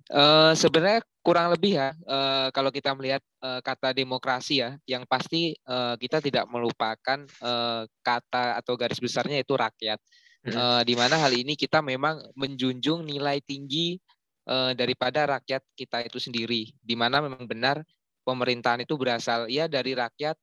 Uh, 0.09 0.53
sebenarnya 0.57 1.01
kurang 1.25 1.49
lebih 1.49 1.81
ya 1.81 1.89
uh, 2.05 2.53
kalau 2.53 2.69
kita 2.69 2.93
melihat 2.93 3.21
uh, 3.41 3.57
kata 3.61 3.89
demokrasi 3.93 4.61
ya, 4.61 4.77
yang 4.85 5.05
pasti 5.09 5.57
uh, 5.65 5.97
kita 5.97 6.21
tidak 6.21 6.45
melupakan 6.49 7.25
uh, 7.41 7.85
kata 8.05 8.61
atau 8.61 8.73
garis 8.73 8.97
besarnya 8.97 9.41
itu 9.41 9.53
rakyat. 9.53 10.01
Uh, 10.45 10.81
di 10.85 10.93
mana 10.93 11.17
hal 11.17 11.33
ini 11.33 11.57
kita 11.57 11.81
memang 11.81 12.21
menjunjung 12.37 13.01
nilai 13.01 13.41
tinggi 13.41 13.97
uh, 14.45 14.77
daripada 14.77 15.25
rakyat 15.39 15.65
kita 15.73 16.05
itu 16.05 16.21
sendiri. 16.21 16.69
Di 16.81 16.93
mana 16.93 17.17
memang 17.17 17.49
benar 17.49 17.81
pemerintahan 18.25 18.85
itu 18.85 18.97
berasal 18.97 19.49
ya 19.49 19.65
dari 19.65 19.93
rakyat 19.93 20.37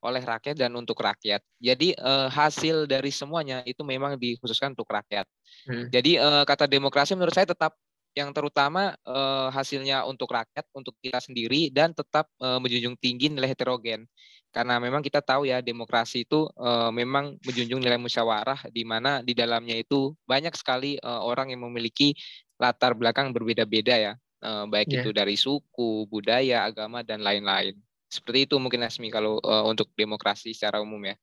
oleh 0.00 0.22
rakyat 0.24 0.56
dan 0.56 0.72
untuk 0.74 0.96
rakyat. 0.96 1.44
Jadi 1.60 1.92
eh, 1.92 2.28
hasil 2.32 2.88
dari 2.88 3.12
semuanya 3.12 3.60
itu 3.68 3.84
memang 3.84 4.16
dikhususkan 4.16 4.72
untuk 4.72 4.88
rakyat. 4.88 5.28
Hmm. 5.68 5.92
Jadi 5.92 6.16
eh, 6.16 6.42
kata 6.48 6.64
demokrasi 6.64 7.12
menurut 7.12 7.36
saya 7.36 7.52
tetap 7.52 7.76
yang 8.14 8.34
terutama 8.34 8.94
eh, 9.06 9.48
hasilnya 9.54 10.04
untuk 10.06 10.34
rakyat, 10.34 10.66
untuk 10.74 10.98
kita 10.98 11.22
sendiri 11.22 11.70
dan 11.70 11.94
tetap 11.94 12.26
eh, 12.42 12.58
menjunjung 12.58 12.98
tinggi 12.98 13.30
nilai 13.30 13.50
heterogen. 13.50 14.06
Karena 14.50 14.82
memang 14.82 14.98
kita 14.98 15.22
tahu 15.22 15.46
ya 15.46 15.62
demokrasi 15.62 16.26
itu 16.26 16.50
eh, 16.58 16.90
memang 16.90 17.38
menjunjung 17.42 17.80
nilai 17.80 17.98
musyawarah 17.98 18.66
di 18.70 18.82
mana 18.82 19.22
di 19.22 19.32
dalamnya 19.32 19.78
itu 19.78 20.14
banyak 20.26 20.54
sekali 20.58 20.98
eh, 20.98 21.20
orang 21.22 21.54
yang 21.54 21.62
memiliki 21.66 22.14
latar 22.60 22.92
belakang 22.92 23.32
berbeda-beda 23.32 23.94
ya, 23.96 24.12
eh, 24.18 24.64
baik 24.66 24.90
yeah. 24.90 25.00
itu 25.00 25.10
dari 25.14 25.38
suku, 25.38 26.04
budaya, 26.10 26.66
agama 26.66 27.06
dan 27.06 27.22
lain-lain. 27.22 27.78
Seperti 28.10 28.50
itu 28.50 28.58
mungkin 28.58 28.82
Asmi 28.82 29.06
kalau 29.06 29.38
uh, 29.38 29.62
untuk 29.70 29.94
demokrasi 29.94 30.50
secara 30.50 30.82
umum 30.82 30.98
ya. 31.06 31.14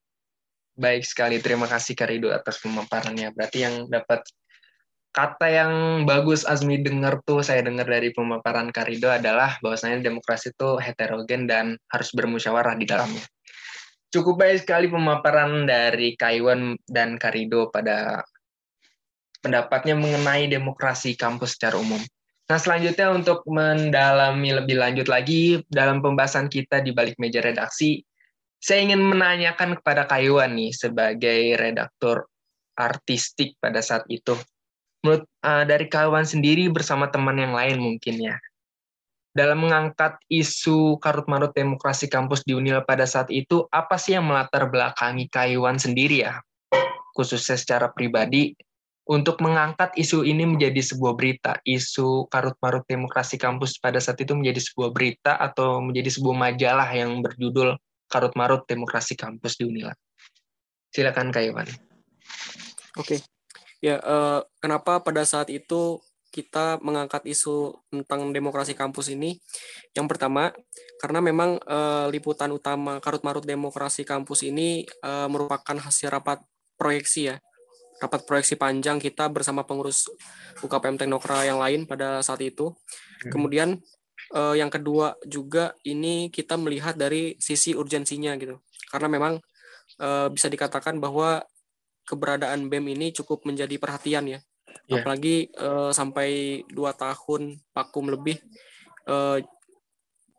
Baik 0.79 1.03
sekali, 1.03 1.44
terima 1.44 1.67
kasih 1.67 2.00
Karido 2.00 2.32
atas 2.32 2.63
pemaparannya. 2.63 3.36
Berarti 3.36 3.67
yang 3.67 3.91
dapat 3.91 4.24
kata 5.11 5.47
yang 5.49 5.73
bagus 6.05 6.45
Azmi 6.45 6.79
dengar 6.81 7.19
tuh 7.25 7.41
saya 7.41 7.65
dengar 7.65 7.89
dari 7.89 8.13
pemaparan 8.13 8.69
Karido 8.69 9.09
adalah 9.09 9.57
bahwasanya 9.59 10.03
demokrasi 10.03 10.53
itu 10.53 10.77
heterogen 10.77 11.49
dan 11.49 11.75
harus 11.89 12.13
bermusyawarah 12.13 12.77
di 12.77 12.85
dalamnya. 12.85 13.25
Cukup 14.07 14.39
baik 14.39 14.63
sekali 14.63 14.87
pemaparan 14.87 15.67
dari 15.67 16.15
Kaiwan 16.15 16.79
dan 16.87 17.19
Karido 17.19 17.67
pada 17.67 18.23
pendapatnya 19.43 19.99
mengenai 19.99 20.47
demokrasi 20.47 21.13
kampus 21.19 21.59
secara 21.59 21.75
umum. 21.79 21.99
Nah, 22.47 22.55
selanjutnya 22.55 23.11
untuk 23.11 23.43
mendalami 23.43 24.55
lebih 24.55 24.79
lanjut 24.79 25.11
lagi 25.11 25.59
dalam 25.67 25.99
pembahasan 25.99 26.47
kita 26.47 26.79
di 26.79 26.95
balik 26.95 27.19
meja 27.19 27.43
redaksi, 27.43 27.99
saya 28.57 28.87
ingin 28.87 29.03
menanyakan 29.03 29.75
kepada 29.79 30.07
Kayuan 30.07 30.55
nih 30.55 30.71
sebagai 30.71 31.59
redaktur 31.59 32.31
artistik 32.79 33.59
pada 33.59 33.83
saat 33.83 34.07
itu. 34.07 34.39
Menurut 35.07 35.23
uh, 35.47 35.63
dari 35.63 35.87
Kayuan 35.87 36.27
sendiri 36.27 36.67
bersama 36.67 37.07
teman 37.07 37.39
yang 37.39 37.55
lain 37.55 37.79
mungkin 37.79 38.19
ya, 38.19 38.35
dalam 39.31 39.63
mengangkat 39.63 40.19
isu 40.27 40.99
karut-marut 40.99 41.55
demokrasi 41.55 42.11
kampus 42.11 42.43
di 42.43 42.51
Unil 42.51 42.83
pada 42.83 43.07
saat 43.07 43.31
itu, 43.31 43.63
apa 43.71 43.95
sih 43.95 44.19
yang 44.19 44.27
melatar 44.27 44.67
belakangi 44.67 45.31
Kayuan 45.31 45.79
sendiri 45.79 46.27
ya? 46.27 46.43
Khususnya 47.15 47.55
secara 47.55 47.87
pribadi, 47.87 48.51
untuk 49.07 49.39
mengangkat 49.39 49.95
isu 49.95 50.27
ini 50.27 50.43
menjadi 50.43 50.83
sebuah 50.83 51.15
berita, 51.15 51.55
isu 51.63 52.27
karut-marut 52.27 52.83
demokrasi 52.83 53.39
kampus 53.39 53.79
pada 53.79 54.03
saat 54.03 54.19
itu 54.19 54.35
menjadi 54.35 54.59
sebuah 54.59 54.91
berita 54.91 55.39
atau 55.39 55.79
menjadi 55.79 56.19
sebuah 56.19 56.35
majalah 56.35 56.91
yang 56.91 57.23
berjudul 57.23 57.79
karut-marut 58.11 58.67
demokrasi 58.67 59.15
kampus 59.15 59.55
di 59.55 59.63
Unila. 59.63 59.95
Silakan 60.91 61.31
Kak 61.31 61.47
Iwan. 61.47 61.67
Oke, 62.99 63.23
ya 63.84 64.01
uh, 64.01 64.41
kenapa 64.62 65.01
pada 65.01 65.24
saat 65.24 65.50
itu 65.53 66.01
kita 66.27 66.77
mengangkat 66.84 67.24
isu 67.25 67.81
tentang 67.89 68.29
demokrasi 68.36 68.75
kampus 68.77 69.10
ini? 69.10 69.39
Yang 69.96 70.07
pertama, 70.12 70.53
karena 71.01 71.19
memang 71.24 71.57
uh, 71.65 72.12
liputan 72.12 72.51
utama 72.51 73.00
karut-marut 73.00 73.41
demokrasi 73.48 74.03
kampus 74.03 74.46
ini 74.46 74.86
uh, 75.01 75.25
merupakan 75.31 75.77
hasil 75.79 76.12
rapat 76.13 76.43
proyeksi 76.77 77.34
ya 77.34 77.38
rapat 77.98 78.29
proyeksi 78.29 78.55
panjang 78.57 79.01
kita 79.01 79.25
bersama 79.29 79.65
pengurus 79.65 80.05
UKPM 80.62 81.01
Teknokra 81.01 81.46
yang 81.46 81.57
lain 81.57 81.89
pada 81.89 82.22
saat 82.22 82.41
itu. 82.46 82.69
Hmm. 82.69 83.31
Kemudian 83.34 83.69
eh, 84.38 84.55
yang 84.57 84.69
kedua 84.69 85.17
juga 85.25 85.74
ini 85.81 86.29
kita 86.29 86.62
melihat 86.62 86.93
dari 86.93 87.34
sisi 87.41 87.74
urgensinya 87.74 88.38
gitu. 88.38 88.62
Karena 88.89 89.10
memang 89.10 89.34
bisa 90.29 90.46
dikatakan 90.51 91.00
bahwa 91.01 91.41
keberadaan 92.07 92.71
BEM 92.71 92.95
ini 92.95 93.11
cukup 93.11 93.43
menjadi 93.43 93.75
perhatian 93.75 94.25
ya. 94.31 94.39
Yeah. 94.87 95.03
Apalagi 95.03 95.51
eh, 95.51 95.91
sampai 95.91 96.63
dua 96.71 96.95
tahun 96.95 97.59
vakum 97.75 98.07
lebih 98.07 98.39
eh, 99.05 99.43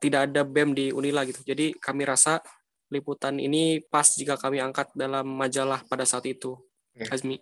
tidak 0.01 0.33
ada 0.33 0.43
BEM 0.49 0.73
di 0.73 0.87
Unila 0.89 1.29
gitu. 1.29 1.45
Jadi 1.45 1.77
kami 1.77 2.09
rasa 2.09 2.41
liputan 2.89 3.37
ini 3.37 3.85
pas 3.85 4.09
jika 4.17 4.41
kami 4.41 4.65
angkat 4.65 4.89
dalam 4.97 5.29
majalah 5.29 5.85
pada 5.85 6.09
saat 6.09 6.25
itu. 6.25 6.57
Azmi. 6.99 7.39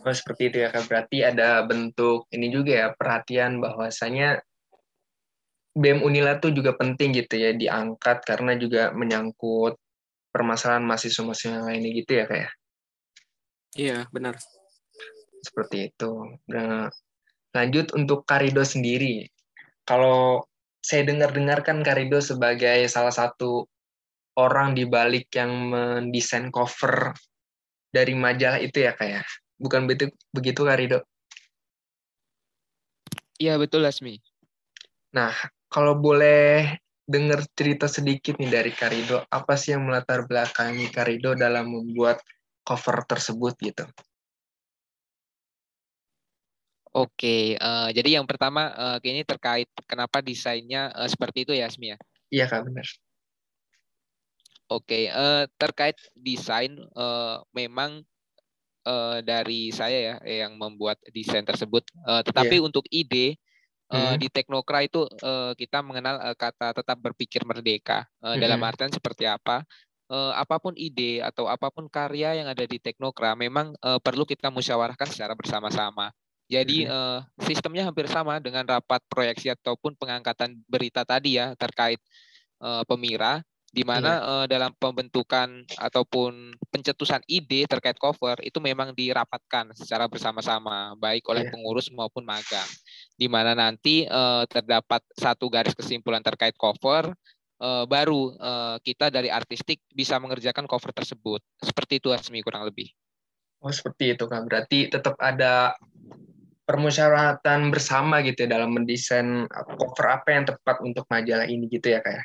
Oh, 0.00 0.14
seperti 0.16 0.48
itu 0.48 0.64
ya 0.64 0.72
Kak. 0.72 0.88
Berarti 0.88 1.20
ada 1.20 1.60
bentuk 1.60 2.24
ini 2.32 2.48
juga 2.48 2.72
ya 2.72 2.86
perhatian 2.96 3.60
bahwasanya 3.60 4.40
BEM 5.76 6.00
Unila 6.00 6.40
tuh 6.40 6.56
juga 6.56 6.72
penting 6.72 7.12
gitu 7.14 7.36
ya 7.36 7.52
diangkat 7.52 8.24
karena 8.24 8.56
juga 8.56 8.96
menyangkut 8.96 9.76
permasalahan 10.32 10.82
mahasiswa-mahasiswa 10.88 11.52
yang 11.52 11.66
lainnya 11.68 11.90
gitu 11.92 12.12
ya 12.16 12.24
Kak 12.24 12.38
ya. 12.38 12.50
Iya, 13.78 14.06
benar. 14.10 14.38
Seperti 15.42 15.92
itu. 15.92 16.38
Nah, 16.50 16.90
lanjut 17.54 17.94
untuk 17.94 18.26
Karido 18.26 18.66
sendiri. 18.66 19.26
Kalau 19.86 20.46
saya 20.80 21.04
dengar-dengar 21.04 21.60
kan 21.60 21.84
Karido 21.84 22.18
sebagai 22.18 22.88
salah 22.88 23.12
satu 23.12 23.68
orang 24.38 24.72
di 24.72 24.88
balik 24.88 25.28
yang 25.36 25.70
mendesain 25.70 26.48
cover 26.48 27.12
dari 27.90 28.14
majalah 28.14 28.62
itu 28.62 28.86
ya 28.86 28.94
kayak 28.94 29.20
ya? 29.20 29.24
bukan 29.60 29.84
begitu 29.84 30.08
begitu 30.32 30.60
Kak 30.64 30.78
Rido? 30.80 30.98
Iya 33.36 33.60
betul 33.60 33.84
Lasmi. 33.84 34.16
Nah 35.12 35.36
kalau 35.68 36.00
boleh 36.00 36.80
dengar 37.04 37.44
cerita 37.52 37.90
sedikit 37.90 38.40
nih 38.40 38.48
dari 38.48 38.72
Karido, 38.72 39.26
apa 39.28 39.58
sih 39.58 39.76
yang 39.76 39.84
melatar 39.84 40.24
belakangi 40.24 40.88
Karido 40.88 41.36
dalam 41.36 41.68
membuat 41.68 42.22
cover 42.62 43.02
tersebut 43.06 43.54
gitu? 43.60 43.84
Oke, 46.90 47.54
uh, 47.54 47.86
jadi 47.94 48.18
yang 48.18 48.26
pertama 48.26 48.74
uh, 48.74 48.98
ini 49.06 49.22
terkait 49.22 49.70
kenapa 49.86 50.18
desainnya 50.18 50.90
uh, 50.90 51.06
seperti 51.06 51.46
itu 51.46 51.52
ya, 51.54 51.70
Asmi 51.70 51.94
ya? 51.94 51.98
Iya 52.34 52.44
kak 52.50 52.66
benar. 52.66 52.86
Oke, 54.70 55.06
uh, 55.10 55.46
terkait 55.54 55.94
desain 56.18 56.74
uh, 56.98 57.42
memang 57.54 58.02
uh, 58.86 59.18
dari 59.22 59.70
saya 59.70 59.98
ya 59.98 60.44
yang 60.46 60.58
membuat 60.58 60.98
desain 61.14 61.46
tersebut. 61.46 61.86
Uh, 62.06 62.22
tetapi 62.26 62.58
yeah. 62.58 62.66
untuk 62.66 62.86
ide 62.90 63.38
uh, 63.90 64.14
hmm. 64.14 64.18
di 64.22 64.26
Teknokra 64.30 64.86
itu 64.86 65.06
uh, 65.26 65.52
kita 65.58 65.82
mengenal 65.82 66.22
uh, 66.22 66.36
kata 66.38 66.74
tetap 66.74 66.98
berpikir 67.02 67.42
merdeka. 67.42 68.06
Uh, 68.22 68.34
hmm. 68.34 68.40
Dalam 68.42 68.60
artian 68.62 68.90
seperti 68.90 69.26
apa? 69.26 69.66
Uh, 70.10 70.32
apa 70.34 70.58
pun 70.58 70.74
ide 70.74 71.22
atau 71.22 71.46
apa 71.46 71.70
pun 71.70 71.86
karya 71.86 72.42
yang 72.42 72.50
ada 72.50 72.66
di 72.66 72.82
Teknokra 72.82 73.38
memang 73.38 73.72
uh, 73.80 74.02
perlu 74.02 74.26
kita 74.26 74.50
musyawarahkan 74.50 75.08
secara 75.08 75.32
bersama-sama. 75.38 76.10
Jadi 76.50 76.82
uh, 76.90 77.22
sistemnya 77.46 77.86
hampir 77.86 78.10
sama 78.10 78.42
dengan 78.42 78.66
rapat 78.66 78.98
proyeksi 79.06 79.54
ataupun 79.54 79.94
pengangkatan 79.94 80.58
berita 80.66 81.06
tadi 81.06 81.38
ya 81.38 81.54
terkait 81.54 82.02
uh, 82.58 82.82
pemira 82.82 83.46
di 83.70 83.86
mana 83.86 84.18
iya. 84.18 84.26
uh, 84.26 84.46
dalam 84.50 84.74
pembentukan 84.74 85.62
ataupun 85.78 86.58
pencetusan 86.74 87.22
ide 87.30 87.70
terkait 87.70 87.94
cover 88.02 88.34
itu 88.42 88.58
memang 88.58 88.90
dirapatkan 88.90 89.70
secara 89.78 90.10
bersama-sama 90.10 90.98
baik 90.98 91.22
oleh 91.30 91.46
iya. 91.46 91.50
pengurus 91.54 91.86
maupun 91.94 92.26
magang 92.26 92.66
di 93.14 93.30
mana 93.30 93.54
nanti 93.54 94.10
uh, 94.10 94.42
terdapat 94.50 95.06
satu 95.14 95.46
garis 95.46 95.78
kesimpulan 95.78 96.18
terkait 96.18 96.58
cover 96.58 97.14
uh, 97.60 97.84
baru 97.84 98.34
uh, 98.40 98.76
kita 98.80 99.12
dari 99.12 99.28
artistik 99.28 99.84
bisa 99.92 100.16
mengerjakan 100.18 100.64
cover 100.64 100.90
tersebut. 100.90 101.44
Seperti 101.60 102.00
itu 102.00 102.10
Asmi 102.10 102.40
kurang 102.40 102.66
lebih. 102.66 102.88
Oh 103.60 103.70
seperti 103.70 104.16
itu 104.16 104.24
kan 104.24 104.48
berarti 104.48 104.88
tetap 104.88 105.20
ada 105.20 105.76
permusyawaratan 106.64 107.68
bersama 107.68 108.24
gitu 108.24 108.48
ya 108.48 108.56
dalam 108.56 108.72
mendesain 108.72 109.44
cover 109.52 110.06
apa 110.08 110.28
yang 110.32 110.44
tepat 110.48 110.76
untuk 110.80 111.04
majalah 111.12 111.44
ini 111.44 111.68
gitu 111.68 111.92
ya 111.92 112.00
kayak 112.00 112.24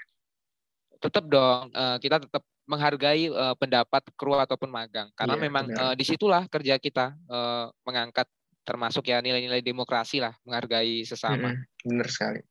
tetap 1.04 1.27
dong. 1.27 1.70
Uh, 1.75 1.98
kita 2.00 2.24
tetap 2.24 2.42
menghargai 2.65 3.30
uh, 3.30 3.54
pendapat 3.60 4.01
kru 4.18 4.34
ataupun 4.39 4.72
magang. 4.72 5.12
Karena 5.13 5.38
yeah, 5.38 5.44
memang 5.44 5.65
uh, 5.70 5.94
di 5.94 6.01
situlah 6.01 6.50
kerja 6.50 6.82
kita 6.82 7.13
uh, 7.30 7.70
mengangkat 7.86 8.25
termasuk 8.65 9.06
ya 9.06 9.22
nilai-nilai 9.22 9.62
demokrasi 9.62 10.18
lah 10.18 10.34
menghargai 10.42 11.06
sesama. 11.06 11.54
Mm 11.54 11.58
-hmm, 11.62 11.86
benar 11.86 12.08
sekali. 12.10 12.42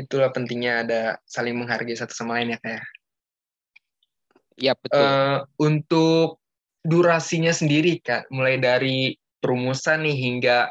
Itulah 0.00 0.32
pentingnya 0.32 0.72
ada 0.86 1.00
saling 1.28 1.56
menghargai 1.56 1.96
satu 1.96 2.16
sama 2.16 2.40
lain 2.40 2.56
ya 2.56 2.58
kayak. 2.60 2.84
Ya 4.60 4.72
betul. 4.76 5.00
Uh, 5.00 5.38
untuk 5.60 6.40
durasinya 6.84 7.52
sendiri 7.52 8.00
kak, 8.00 8.28
mulai 8.32 8.60
dari 8.60 9.16
perumusan 9.40 10.04
nih 10.04 10.16
hingga 10.16 10.68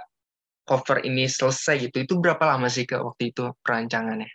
cover 0.65 1.01
ini 1.01 1.25
selesai 1.25 1.89
gitu, 1.89 1.97
itu 2.05 2.13
berapa 2.21 2.41
lama 2.45 2.69
sih 2.69 2.85
kak 2.85 3.01
waktu 3.01 3.33
itu 3.33 3.49
perancangannya? 3.65 4.29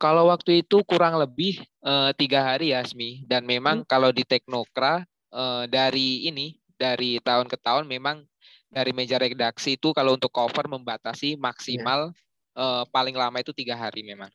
Kalau 0.00 0.32
waktu 0.32 0.64
itu 0.64 0.80
kurang 0.86 1.20
lebih 1.20 1.60
uh, 1.84 2.14
tiga 2.16 2.40
hari 2.40 2.72
ya, 2.72 2.80
Asmi. 2.80 3.20
Dan 3.28 3.44
memang 3.44 3.84
hmm. 3.84 3.88
kalau 3.90 4.08
di 4.14 4.24
Teknokra 4.24 5.04
uh, 5.34 5.68
dari 5.68 6.24
ini 6.24 6.56
dari 6.80 7.20
tahun 7.20 7.44
ke 7.52 7.60
tahun 7.60 7.84
memang 7.84 8.24
dari 8.70 8.94
meja 8.94 9.20
redaksi 9.20 9.76
itu 9.76 9.92
kalau 9.92 10.16
untuk 10.16 10.32
cover 10.32 10.64
membatasi 10.70 11.36
maksimal 11.36 12.08
yeah. 12.08 12.16
Uh, 12.60 12.84
paling 12.92 13.16
lama 13.16 13.40
itu 13.40 13.56
tiga 13.56 13.80
hari 13.80 14.04
memang. 14.04 14.28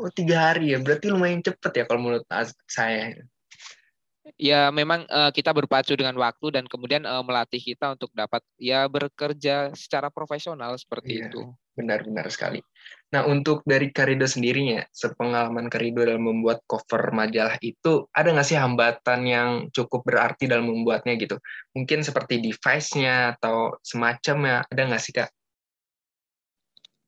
Oh 0.00 0.10
tiga 0.10 0.50
hari 0.50 0.74
ya, 0.74 0.82
berarti 0.82 1.06
lumayan 1.12 1.44
cepet 1.44 1.72
ya 1.78 1.84
kalau 1.86 2.00
menurut 2.02 2.26
saya. 2.66 3.14
Ya 4.36 4.70
memang 4.70 5.04
uh, 5.10 5.32
kita 5.32 5.50
berpacu 5.50 5.96
dengan 5.96 6.14
waktu 6.16 6.54
dan 6.54 6.64
kemudian 6.68 7.02
uh, 7.04 7.24
melatih 7.24 7.60
kita 7.60 7.96
untuk 7.96 8.12
dapat 8.12 8.40
ya 8.56 8.86
bekerja 8.86 9.74
secara 9.74 10.08
profesional 10.12 10.76
seperti 10.76 11.20
yeah. 11.20 11.28
itu. 11.28 11.40
Benar-benar 11.76 12.28
sekali. 12.28 12.60
Nah, 13.10 13.26
untuk 13.26 13.64
dari 13.66 13.90
Karido 13.90 14.28
sendirinya, 14.28 14.86
sepengalaman 14.92 15.66
Karido 15.66 16.06
dalam 16.06 16.22
membuat 16.22 16.62
cover 16.68 17.10
majalah 17.10 17.58
itu, 17.58 18.06
ada 18.14 18.30
nggak 18.30 18.46
sih 18.46 18.60
hambatan 18.60 19.20
yang 19.26 19.48
cukup 19.74 20.06
berarti 20.06 20.46
dalam 20.46 20.68
membuatnya 20.68 21.18
gitu? 21.18 21.40
Mungkin 21.74 22.06
seperti 22.06 22.38
device-nya 22.38 23.34
atau 23.34 23.74
semacamnya, 23.82 24.62
ada 24.68 24.82
nggak 24.86 25.02
sih, 25.02 25.12
Kak? 25.16 25.32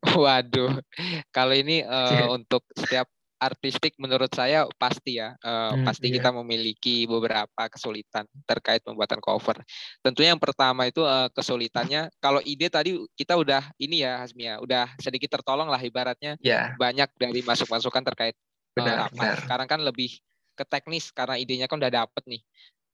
Waduh, 0.02 0.82
kalau 1.30 1.54
ini 1.54 1.86
uh, 1.86 2.26
untuk 2.36 2.66
setiap 2.74 3.06
artistik 3.42 3.98
menurut 3.98 4.30
saya 4.30 4.70
pasti 4.78 5.18
ya 5.18 5.34
uh, 5.42 5.74
hmm, 5.74 5.82
pasti 5.82 6.06
iya. 6.06 6.22
kita 6.22 6.30
memiliki 6.30 7.10
beberapa 7.10 7.66
kesulitan 7.66 8.22
terkait 8.46 8.86
pembuatan 8.86 9.18
cover. 9.18 9.58
Tentunya 9.98 10.30
yang 10.30 10.38
pertama 10.38 10.86
itu 10.86 11.02
uh, 11.02 11.26
kesulitannya 11.34 12.06
kalau 12.22 12.38
ide 12.46 12.70
tadi 12.70 12.94
kita 13.18 13.34
udah 13.34 13.66
ini 13.82 14.06
ya 14.06 14.22
Hasmia 14.22 14.62
udah 14.62 14.94
sedikit 15.02 15.34
tertolong 15.34 15.66
lah 15.66 15.82
ibaratnya 15.82 16.38
yeah. 16.38 16.78
banyak 16.78 17.10
dari 17.18 17.42
masuk-masukan 17.42 18.06
terkait 18.14 18.38
benar, 18.78 18.96
uh, 18.96 19.04
apa. 19.10 19.18
Benar. 19.18 19.36
Sekarang 19.42 19.66
kan 19.66 19.80
lebih 19.82 20.22
ke 20.54 20.62
teknis 20.62 21.10
karena 21.10 21.34
idenya 21.34 21.66
kan 21.66 21.82
udah 21.82 21.90
dapet 21.90 22.22
nih. 22.30 22.42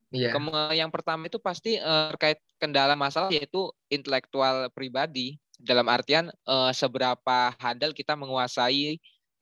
Yeah. 0.09 0.33
yang 0.73 0.89
pertama 0.89 1.29
itu 1.29 1.37
pasti 1.37 1.77
uh, 1.77 2.09
terkait 2.17 2.41
kendala 2.57 2.97
masalah 2.97 3.29
yaitu 3.29 3.69
intelektual 3.93 4.73
pribadi 4.73 5.37
dalam 5.59 5.91
artian 5.91 6.31
uh, 6.47 6.71
seberapa 6.71 7.53
handal 7.59 7.91
kita 7.91 8.15
menguasai 8.15 8.97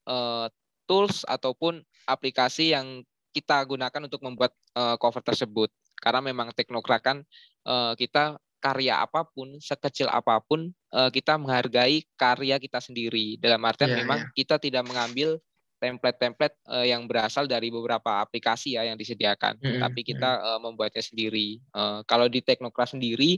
uh, 0.09 0.49
tools 0.89 1.23
ataupun 1.29 1.85
aplikasi 2.09 2.73
yang 2.73 3.05
kita 3.37 3.61
gunakan 3.69 4.09
untuk 4.09 4.25
membuat 4.25 4.57
uh, 4.73 4.97
cover 4.97 5.21
tersebut. 5.21 5.69
Karena 6.01 6.25
memang 6.25 6.57
teknokrat 6.57 7.05
kan 7.05 7.21
uh, 7.69 7.93
kita 7.93 8.41
karya 8.65 9.05
apa 9.05 9.29
pun, 9.29 9.61
sekecil 9.61 10.09
apa 10.09 10.41
pun, 10.41 10.73
uh, 10.97 11.13
kita 11.13 11.37
menghargai 11.37 12.03
karya 12.17 12.57
kita 12.57 12.81
sendiri. 12.81 13.37
Dalam 13.37 13.61
artian 13.63 13.93
yeah, 13.93 14.01
memang 14.01 14.19
yeah. 14.25 14.33
kita 14.33 14.57
tidak 14.57 14.89
mengambil 14.89 15.37
template-template 15.77 16.57
uh, 16.73 16.83
yang 16.89 17.05
berasal 17.05 17.45
dari 17.45 17.69
beberapa 17.69 18.25
aplikasi 18.25 18.81
ya 18.81 18.89
yang 18.89 18.97
disediakan, 18.97 19.61
mm 19.61 19.69
-hmm. 19.69 19.81
tapi 19.85 20.01
kita 20.01 20.41
uh, 20.41 20.61
membuatnya 20.65 21.05
sendiri. 21.05 21.61
Uh, 21.77 22.01
kalau 22.09 22.33
di 22.33 22.41
teknokrat 22.41 22.97
sendiri, 22.97 23.37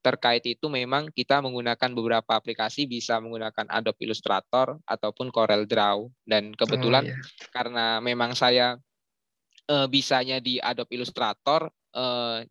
terkait 0.00 0.46
itu 0.46 0.70
memang 0.70 1.10
kita 1.10 1.42
menggunakan 1.42 1.90
beberapa 1.90 2.38
aplikasi 2.38 2.86
bisa 2.86 3.18
menggunakan 3.18 3.66
Adobe 3.66 4.06
Illustrator 4.06 4.78
ataupun 4.86 5.34
Corel 5.34 5.66
Draw 5.66 6.06
dan 6.22 6.54
kebetulan 6.54 7.10
oh, 7.10 7.10
iya. 7.10 7.18
karena 7.50 7.98
memang 7.98 8.38
saya 8.38 8.78
e, 9.66 9.76
bisanya 9.90 10.38
di 10.38 10.62
Adobe 10.62 10.94
Illustrator 10.94 11.66
e, 11.90 12.04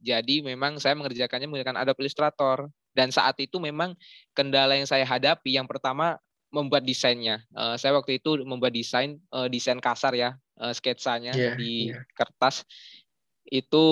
jadi 0.04 0.43
memang 0.43 0.84
saya 0.84 0.99
mengerjakannya 0.99 1.47
menggunakan 1.47 1.80
Adobe 1.80 2.04
Illustrator 2.04 2.67
dan 2.91 3.15
saat 3.15 3.39
itu 3.39 3.56
memang 3.63 3.95
kendala 4.36 4.75
yang 4.75 4.88
saya 4.88 5.08
hadapi 5.08 5.56
yang 5.56 5.67
pertama 5.67 6.19
membuat 6.51 6.84
desainnya 6.84 7.39
e, 7.56 7.80
saya 7.80 7.95
waktu 7.95 8.19
itu 8.19 8.43
membuat 8.43 8.75
desain 8.75 9.15
e, 9.15 9.39
desain 9.47 9.80
kasar 9.80 10.12
ya 10.12 10.36
e, 10.60 10.75
sketsanya 10.75 11.32
yeah, 11.32 11.56
di 11.56 11.95
yeah. 11.95 12.04
kertas 12.15 12.67
itu 13.49 13.86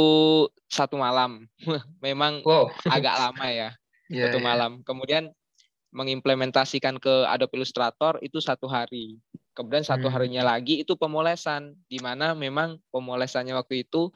satu 0.69 0.97
malam. 0.97 1.45
Memang 2.05 2.41
wow. 2.45 2.69
agak 2.89 3.15
lama 3.29 3.47
ya. 3.49 3.69
yeah, 4.09 4.29
satu 4.29 4.39
yeah. 4.41 4.45
malam. 4.45 4.71
Kemudian 4.85 5.29
mengimplementasikan 5.93 6.97
ke 6.97 7.29
Adobe 7.29 7.61
Illustrator 7.61 8.17
itu 8.25 8.41
satu 8.41 8.65
hari. 8.65 9.21
Kemudian 9.53 9.85
satu 9.85 10.09
hmm. 10.09 10.13
harinya 10.17 10.43
lagi 10.57 10.81
itu 10.81 10.97
pemolesan, 10.97 11.77
di 11.85 12.01
mana 12.01 12.33
memang 12.33 12.81
pemolesannya 12.89 13.53
waktu 13.53 13.85
itu 13.85 14.09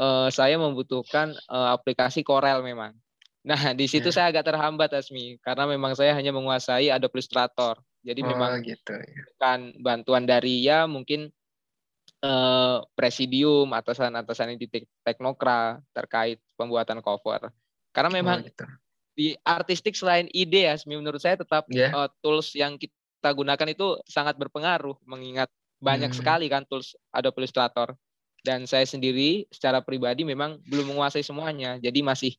uh, 0.00 0.32
saya 0.32 0.56
membutuhkan 0.56 1.36
uh, 1.52 1.76
aplikasi 1.76 2.24
Corel 2.24 2.64
memang. 2.64 2.96
Nah 3.44 3.76
di 3.76 3.84
situ 3.84 4.08
yeah. 4.08 4.16
saya 4.16 4.26
agak 4.32 4.48
terhambat 4.48 4.96
Asmi, 4.96 5.36
karena 5.44 5.68
memang 5.68 5.92
saya 5.92 6.16
hanya 6.16 6.32
menguasai 6.32 6.88
Adobe 6.88 7.20
Illustrator. 7.20 7.76
Jadi 8.00 8.24
oh, 8.24 8.28
memang 8.32 8.64
gitu, 8.64 8.96
ya. 8.96 9.22
kan 9.36 9.76
bantuan 9.84 10.24
dari 10.24 10.64
ya 10.64 10.88
mungkin 10.88 11.28
uh, 12.22 12.82
presidium 12.94 13.70
atasan-atasan 13.74 14.58
di 14.58 14.66
teknokra 15.04 15.78
terkait 15.94 16.42
pembuatan 16.58 16.98
cover. 17.04 17.50
Karena 17.94 18.10
memang 18.12 18.38
oh, 18.42 18.46
gitu. 18.46 18.64
di 19.14 19.28
artistik 19.42 19.94
selain 19.94 20.26
ide 20.30 20.70
ya, 20.70 20.74
menurut 20.86 21.18
saya 21.22 21.38
tetap 21.38 21.66
yeah. 21.70 21.90
Iya. 21.90 21.96
uh, 21.96 22.08
tools 22.22 22.54
yang 22.54 22.78
kita 22.78 23.30
gunakan 23.34 23.68
itu 23.70 23.98
sangat 24.06 24.38
berpengaruh 24.38 24.94
mengingat 25.06 25.50
banyak 25.78 26.10
hmm. 26.10 26.18
sekali 26.18 26.46
kan 26.50 26.66
tools 26.66 26.94
Adobe 27.14 27.42
Illustrator. 27.42 27.94
Dan 28.38 28.70
saya 28.70 28.86
sendiri 28.86 29.50
secara 29.50 29.82
pribadi 29.82 30.22
memang 30.22 30.62
belum 30.70 30.94
menguasai 30.94 31.26
semuanya. 31.26 31.74
Jadi 31.82 32.06
masih 32.06 32.32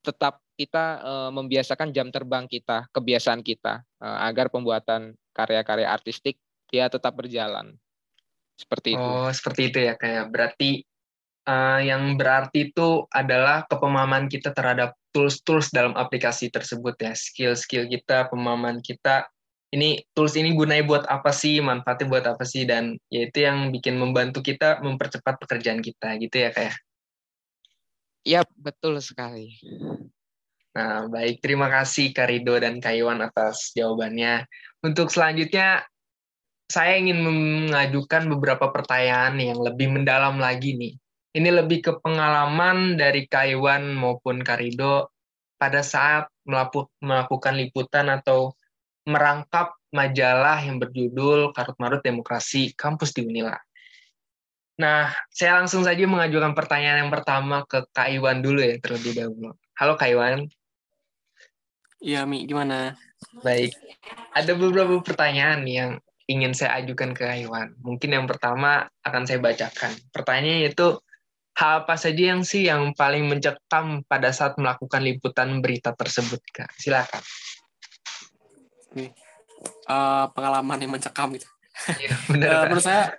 tetap 0.00 0.40
kita 0.56 1.04
uh, 1.04 1.30
membiasakan 1.32 1.92
jam 1.92 2.08
terbang 2.08 2.48
kita, 2.48 2.88
kebiasaan 2.92 3.44
kita 3.44 3.84
uh, 4.00 4.18
agar 4.24 4.48
pembuatan 4.48 5.12
karya-karya 5.36 5.88
artistik 5.88 6.40
ya 6.72 6.88
tetap 6.88 7.12
berjalan. 7.12 7.76
Seperti 8.54 8.94
itu. 8.94 9.02
Oh, 9.02 9.30
seperti 9.30 9.70
itu 9.70 9.78
ya 9.82 9.94
kayak 9.98 10.30
berarti 10.30 10.86
uh, 11.48 11.80
yang 11.80 12.14
berarti 12.16 12.72
itu 12.72 13.04
adalah 13.12 13.66
kepemahaman 13.68 14.30
kita 14.30 14.54
terhadap 14.54 14.96
tools-tools 15.14 15.70
dalam 15.70 15.94
aplikasi 15.94 16.50
tersebut 16.50 16.98
ya, 16.98 17.14
skill-skill 17.14 17.86
kita, 17.86 18.26
pemahaman 18.30 18.82
kita. 18.82 19.30
Ini 19.74 20.06
tools 20.14 20.38
ini 20.38 20.54
gunanya 20.54 20.86
buat 20.86 21.04
apa 21.10 21.34
sih, 21.34 21.58
manfaatnya 21.58 22.06
buat 22.06 22.24
apa 22.30 22.46
sih 22.46 22.62
dan 22.62 22.94
yaitu 23.10 23.42
yang 23.42 23.74
bikin 23.74 23.98
membantu 23.98 24.38
kita 24.38 24.78
mempercepat 24.82 25.34
pekerjaan 25.42 25.82
kita 25.82 26.14
gitu 26.22 26.46
ya 26.46 26.50
kayak. 26.54 26.78
Iya, 28.24 28.40
betul 28.54 29.02
sekali. 29.02 29.50
Nah, 30.74 31.06
baik. 31.06 31.42
Terima 31.42 31.70
kasih 31.70 32.10
Karido 32.10 32.58
dan 32.58 32.82
Kaiwan 32.82 33.22
atas 33.22 33.70
jawabannya. 33.74 34.46
Untuk 34.82 35.10
selanjutnya, 35.10 35.86
saya 36.68 36.96
ingin 36.96 37.20
mengajukan 37.20 38.28
beberapa 38.32 38.72
pertanyaan 38.72 39.36
yang 39.36 39.60
lebih 39.60 39.92
mendalam 39.92 40.40
lagi 40.40 40.76
nih. 40.76 40.94
Ini 41.34 41.50
lebih 41.50 41.82
ke 41.82 41.92
pengalaman 41.98 42.94
dari 42.94 43.26
Kaiwan 43.26 43.92
maupun 43.92 44.40
Karido 44.46 45.10
pada 45.58 45.82
saat 45.82 46.30
melakukan 47.02 47.54
liputan 47.58 48.06
atau 48.06 48.54
merangkap 49.04 49.74
majalah 49.90 50.58
yang 50.62 50.78
berjudul 50.80 51.52
Karut 51.52 51.76
Marut 51.76 52.02
Demokrasi 52.02 52.72
Kampus 52.74 53.12
di 53.12 53.26
Unila. 53.26 53.54
Nah, 54.74 55.10
saya 55.30 55.62
langsung 55.62 55.86
saja 55.86 56.02
mengajukan 56.02 56.50
pertanyaan 56.50 57.06
yang 57.06 57.12
pertama 57.14 57.62
ke 57.62 57.86
Kak 57.94 58.10
Iwan 58.10 58.42
dulu 58.42 58.58
ya 58.58 58.74
terlebih 58.82 59.14
dahulu. 59.14 59.54
Halo 59.78 59.94
Kak 59.94 60.10
Iwan. 60.10 60.50
Iya, 62.02 62.26
Mi, 62.26 62.44
gimana? 62.44 62.98
Baik. 63.40 63.72
Ada 64.34 64.52
beberapa 64.58 64.98
pertanyaan 65.00 65.62
yang 65.64 65.90
ingin 66.24 66.56
saya 66.56 66.80
ajukan 66.80 67.12
ke 67.12 67.22
Kak 67.24 67.38
Iwan. 67.44 67.68
Mungkin 67.84 68.10
yang 68.16 68.24
pertama 68.24 68.88
akan 69.04 69.22
saya 69.28 69.38
bacakan. 69.40 69.92
Pertanyaannya 70.08 70.72
itu, 70.72 70.96
hal 71.54 71.86
apa 71.86 71.94
saja 71.94 72.34
yang 72.34 72.42
sih 72.42 72.66
yang 72.66 72.96
paling 72.96 73.28
mencekam 73.28 74.02
pada 74.08 74.32
saat 74.34 74.56
melakukan 74.56 75.04
liputan 75.04 75.60
berita 75.60 75.92
tersebut, 75.92 76.40
Kak? 76.50 76.72
Silakan. 76.80 77.22
Nih, 78.96 79.10
uh, 79.88 80.26
pengalaman 80.32 80.78
yang 80.80 80.92
mencekam 80.92 81.28
gitu. 81.36 81.48
Benar. 82.30 82.48
uh, 82.54 82.62
menurut 82.70 82.84
saya 82.84 83.14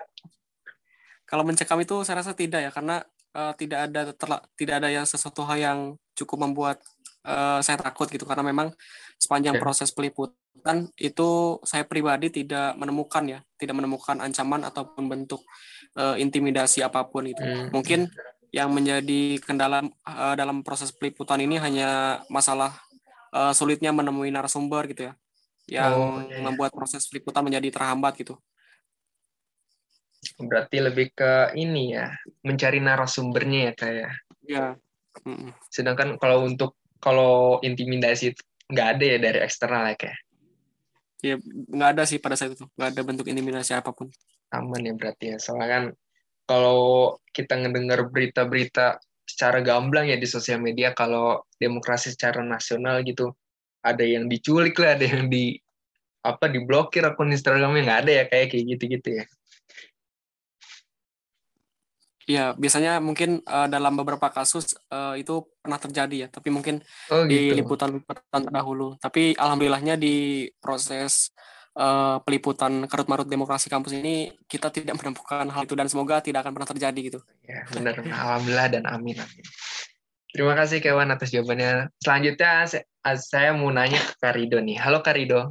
kalau 1.26 1.44
mencekam 1.44 1.80
itu 1.82 2.06
saya 2.06 2.22
rasa 2.22 2.38
tidak 2.38 2.70
ya 2.70 2.72
karena 2.72 3.04
uh, 3.36 3.54
tidak 3.58 3.91
ada 3.91 4.02
terla, 4.15 4.38
tidak 4.56 4.76
ada 4.82 4.89
yang 4.89 5.06
sesuatu 5.06 5.44
hal 5.44 5.58
yang 5.60 5.80
cukup 6.15 6.48
membuat 6.48 6.80
uh, 7.25 7.59
saya 7.59 7.81
takut 7.81 8.07
gitu 8.07 8.23
karena 8.23 8.45
memang 8.45 8.71
sepanjang 9.17 9.57
okay. 9.57 9.63
proses 9.63 9.89
peliputan 9.91 10.88
itu 10.95 11.59
saya 11.65 11.83
pribadi 11.83 12.29
tidak 12.31 12.77
menemukan 12.77 13.23
ya 13.25 13.39
tidak 13.57 13.75
menemukan 13.81 14.21
ancaman 14.21 14.63
ataupun 14.63 15.09
bentuk 15.09 15.41
uh, 15.97 16.15
intimidasi 16.15 16.85
apa 16.85 17.05
pun 17.09 17.27
itu 17.27 17.41
hmm. 17.41 17.73
mungkin 17.73 18.07
yang 18.53 18.71
menjadi 18.71 19.41
kendala 19.43 19.83
uh, 20.07 20.35
dalam 20.38 20.63
proses 20.63 20.95
peliputan 20.95 21.43
ini 21.43 21.59
hanya 21.59 22.21
masalah 22.31 22.71
uh, 23.35 23.51
sulitnya 23.51 23.91
menemui 23.91 24.31
narasumber 24.31 24.88
gitu 24.93 25.11
ya 25.11 25.13
yang 25.65 25.93
oh, 25.97 26.21
yeah. 26.29 26.45
membuat 26.45 26.71
proses 26.71 27.09
peliputan 27.09 27.41
menjadi 27.41 27.73
terhambat 27.73 28.15
gitu 28.21 28.38
Berarti 30.41 30.77
lebih 30.81 31.13
ke 31.13 31.53
ini 31.53 31.95
ya, 31.95 32.09
mencari 32.41 32.81
narasumbernya 32.81 33.59
ya 33.71 33.73
kayak. 33.77 34.11
Ya. 34.45 34.65
Mm. 35.23 35.53
Sedangkan 35.69 36.17
kalau 36.19 36.43
untuk 36.43 36.75
kalau 37.06 37.62
intimidasi 37.62 38.34
nggak 38.65 38.88
ada 38.98 39.06
ya 39.06 39.18
dari 39.22 39.39
eksternal 39.46 39.86
ya 39.94 39.96
kayak. 39.96 40.20
Ya 41.22 41.36
nggak 41.46 41.89
ada 41.94 42.04
sih 42.10 42.18
pada 42.18 42.34
saat 42.34 42.58
itu, 42.58 42.65
nggak 42.74 42.89
ada 42.98 43.02
bentuk 43.06 43.30
intimidasi 43.30 43.78
apa 43.78 43.94
pun. 43.94 44.10
Aman 44.50 44.82
ya 44.82 44.94
berarti 44.98 45.34
ya, 45.34 45.38
soalnya 45.38 45.70
kan 45.70 45.84
kalau 46.50 47.13
kita 47.30 47.62
ngedengar 47.62 48.10
berita-berita 48.10 48.98
secara 49.26 49.62
gamblang 49.62 50.10
ya 50.10 50.18
di 50.18 50.26
sosial 50.30 50.62
media 50.62 50.94
kalau 50.94 51.41
demokrasi 51.58 52.13
secara 52.13 52.46
nasional 52.46 53.02
gitu 53.02 53.34
ada 53.82 54.02
yang 54.06 54.26
diculik 54.26 54.78
lah, 54.82 54.98
ada 54.98 55.06
yang 55.06 55.30
di 55.30 55.58
apa 56.26 56.50
diblokir 56.50 57.06
akun 57.06 57.30
Instagramnya 57.30 57.86
nggak 57.86 58.00
ada 58.06 58.12
ya 58.18 58.24
kayak 58.26 58.48
kayak 58.50 58.65
gitu-gitu 58.78 59.10
ya. 59.22 59.26
Ya, 62.25 62.57
biasanya 62.57 62.97
mungkin 62.97 63.45
uh, 63.45 63.69
dalam 63.69 63.93
beberapa 63.93 64.33
kasus 64.33 64.73
uh, 64.89 65.13
itu 65.13 65.45
pernah 65.61 65.77
terjadi 65.77 66.15
ya, 66.25 66.27
tapi 66.33 66.49
mungkin 66.49 66.81
oh, 67.13 67.21
gitu. 67.25 67.29
di 67.29 67.39
liputan-liputan 67.53 68.49
terdahulu. 68.49 68.97
Tapi 68.97 69.38
alhamdulillahnya 69.38 69.93
di 69.93 70.49
proses 70.57 71.29
uh, 71.77 72.17
peliputan 72.25 72.89
karut 72.89 73.05
marut 73.05 73.29
demokrasi 73.29 73.69
kampus 73.69 73.93
ini 73.93 74.33
kita 74.49 74.73
tidak 74.73 74.95
menemukan 74.99 75.45
hal 75.53 75.69
itu 75.69 75.77
dan 75.77 75.85
semoga 75.85 76.17
tidak 76.17 76.41
akan 76.41 76.57
pernah 76.57 76.69
terjadi 76.73 76.99
gitu. 77.13 77.19
Ya, 77.45 77.61
benar. 77.69 77.93
Alhamdulillah 78.01 78.67
dan 78.73 78.83
amin 78.89 79.21
amin. 79.21 79.45
Terima 80.35 80.51
kasih 80.51 80.83
Kewan 80.83 81.15
atas 81.15 81.31
jawabannya. 81.31 81.95
Selanjutnya 82.03 82.67
saya 83.21 83.55
mau 83.55 83.71
nanya 83.71 84.03
ke 84.03 84.19
Karido 84.19 84.59
nih. 84.59 84.75
Halo 84.75 84.99
Karido. 84.99 85.47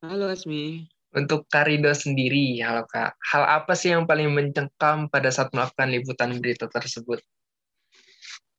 Halo 0.00 0.32
Asmi. 0.32 0.93
Untuk 1.14 1.46
Karido 1.46 1.94
sendiri, 1.94 2.58
halo 2.58 2.90
Kak, 2.90 3.14
hal 3.22 3.46
apa 3.46 3.78
sih 3.78 3.94
yang 3.94 4.02
paling 4.02 4.34
mencengkam 4.34 5.06
pada 5.06 5.30
saat 5.30 5.54
melakukan 5.54 5.86
liputan 5.94 6.34
berita 6.42 6.66
tersebut? 6.66 7.22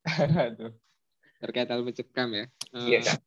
Aduh, 0.07 0.71
terkait 1.43 1.67
hal 1.67 1.83
mencekam 1.83 2.31
ya. 2.31 2.45
Iya 2.71 2.99
Kak. 3.03 3.19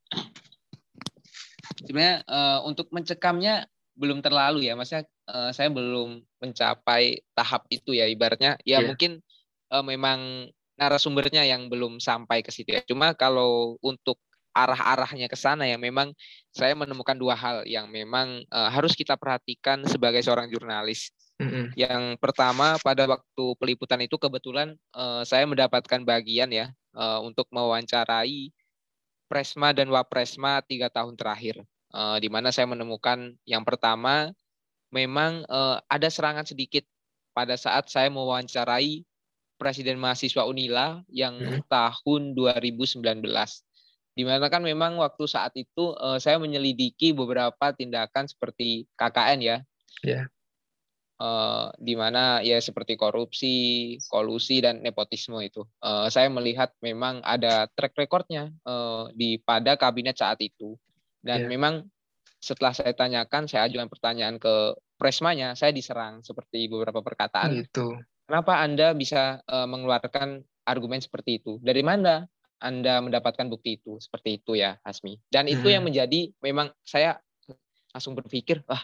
Sebenarnya 1.85 2.25
uh, 2.25 2.65
untuk 2.65 2.89
mencekamnya 2.89 3.69
belum 4.01 4.25
terlalu 4.25 4.65
ya, 4.65 4.73
maksudnya 4.73 5.05
uh, 5.29 5.53
saya 5.53 5.69
belum 5.69 6.25
mencapai 6.41 7.21
tahap 7.37 7.69
itu 7.69 8.01
ya, 8.01 8.09
ibaratnya 8.09 8.57
ya 8.65 8.81
yeah. 8.81 8.89
mungkin 8.89 9.21
uh, 9.69 9.85
memang 9.85 10.49
narasumbernya 10.81 11.45
yang 11.45 11.69
belum 11.69 12.01
sampai 12.01 12.41
ke 12.41 12.49
situ 12.49 12.73
ya. 12.73 12.81
Cuma 12.81 13.13
kalau 13.13 13.77
untuk 13.85 14.17
arah-arahnya 14.59 15.31
ke 15.31 15.39
sana 15.39 15.63
ya 15.71 15.79
memang 15.79 16.11
saya 16.51 16.75
menemukan 16.75 17.15
dua 17.15 17.39
hal 17.39 17.63
yang 17.63 17.87
memang 17.87 18.43
uh, 18.51 18.67
harus 18.75 18.99
kita 18.99 19.15
perhatikan 19.15 19.87
sebagai 19.87 20.19
seorang 20.27 20.51
jurnalis. 20.51 21.15
Mm-hmm. 21.39 21.65
Yang 21.79 22.05
pertama 22.19 22.75
pada 22.83 23.07
waktu 23.07 23.45
peliputan 23.63 24.03
itu 24.03 24.19
kebetulan 24.19 24.75
uh, 24.91 25.23
saya 25.23 25.47
mendapatkan 25.47 26.03
bagian 26.03 26.51
ya 26.51 26.75
uh, 26.99 27.23
untuk 27.23 27.47
mewawancarai 27.55 28.51
Presma 29.31 29.71
dan 29.77 29.93
Wapresma 29.93 30.65
tiga 30.65 30.89
tahun 30.89 31.15
terakhir, 31.15 31.63
uh, 31.95 32.17
di 32.19 32.33
mana 32.33 32.49
saya 32.51 32.67
menemukan 32.67 33.37
yang 33.45 33.63
pertama 33.63 34.33
memang 34.91 35.45
uh, 35.47 35.79
ada 35.87 36.09
serangan 36.09 36.49
sedikit 36.49 36.83
pada 37.37 37.55
saat 37.55 37.87
saya 37.87 38.11
mewawancarai 38.11 39.07
Presiden 39.59 39.99
mahasiswa 39.99 40.47
Unila 40.47 41.03
yang 41.11 41.35
hmm. 41.35 41.67
tahun 41.67 42.35
2019 42.35 43.03
di 44.19 44.27
mana 44.27 44.51
kan 44.51 44.67
memang 44.67 44.99
waktu 44.99 45.31
saat 45.31 45.55
itu 45.55 45.95
uh, 45.95 46.19
saya 46.19 46.43
menyelidiki 46.43 47.15
beberapa 47.15 47.71
tindakan 47.71 48.27
seperti 48.27 48.91
KKN 48.99 49.39
ya. 49.39 49.57
Yeah. 50.03 50.27
Uh, 51.23 51.71
di 51.79 51.95
mana 51.95 52.43
ya 52.43 52.59
seperti 52.59 52.99
korupsi, 52.99 53.95
kolusi 54.11 54.59
dan 54.59 54.83
nepotisme 54.83 55.39
itu. 55.39 55.63
Uh, 55.79 56.11
saya 56.11 56.27
melihat 56.35 56.75
memang 56.83 57.23
ada 57.23 57.71
track 57.79 57.95
recordnya 57.95 58.51
uh, 58.67 59.07
di 59.15 59.39
pada 59.39 59.79
kabinet 59.79 60.19
saat 60.19 60.43
itu. 60.43 60.75
Dan 61.23 61.47
yeah. 61.47 61.51
memang 61.55 61.87
setelah 62.43 62.75
saya 62.75 62.91
tanyakan, 62.99 63.47
saya 63.47 63.71
ajukan 63.71 63.87
pertanyaan 63.87 64.43
ke 64.43 64.75
presmanya, 64.99 65.55
saya 65.55 65.71
diserang 65.71 66.27
seperti 66.27 66.67
beberapa 66.67 67.07
perkataan. 67.07 67.55
Itu. 67.55 67.95
Kenapa 68.27 68.67
Anda 68.67 68.99
bisa 68.99 69.47
uh, 69.47 69.67
mengeluarkan 69.71 70.43
argumen 70.67 70.99
seperti 70.99 71.39
itu? 71.39 71.63
Dari 71.63 71.87
mana 71.87 72.27
anda 72.59 72.99
mendapatkan 72.99 73.47
bukti 73.47 73.79
itu 73.79 74.03
seperti 74.03 74.43
itu 74.43 74.59
ya 74.59 74.79
Hasmi 74.83 75.19
dan 75.31 75.47
itu 75.47 75.67
hmm. 75.67 75.75
yang 75.79 75.85
menjadi 75.87 76.21
memang 76.43 76.75
saya 76.83 77.23
langsung 77.95 78.19
berpikir 78.19 78.63
wah 78.67 78.83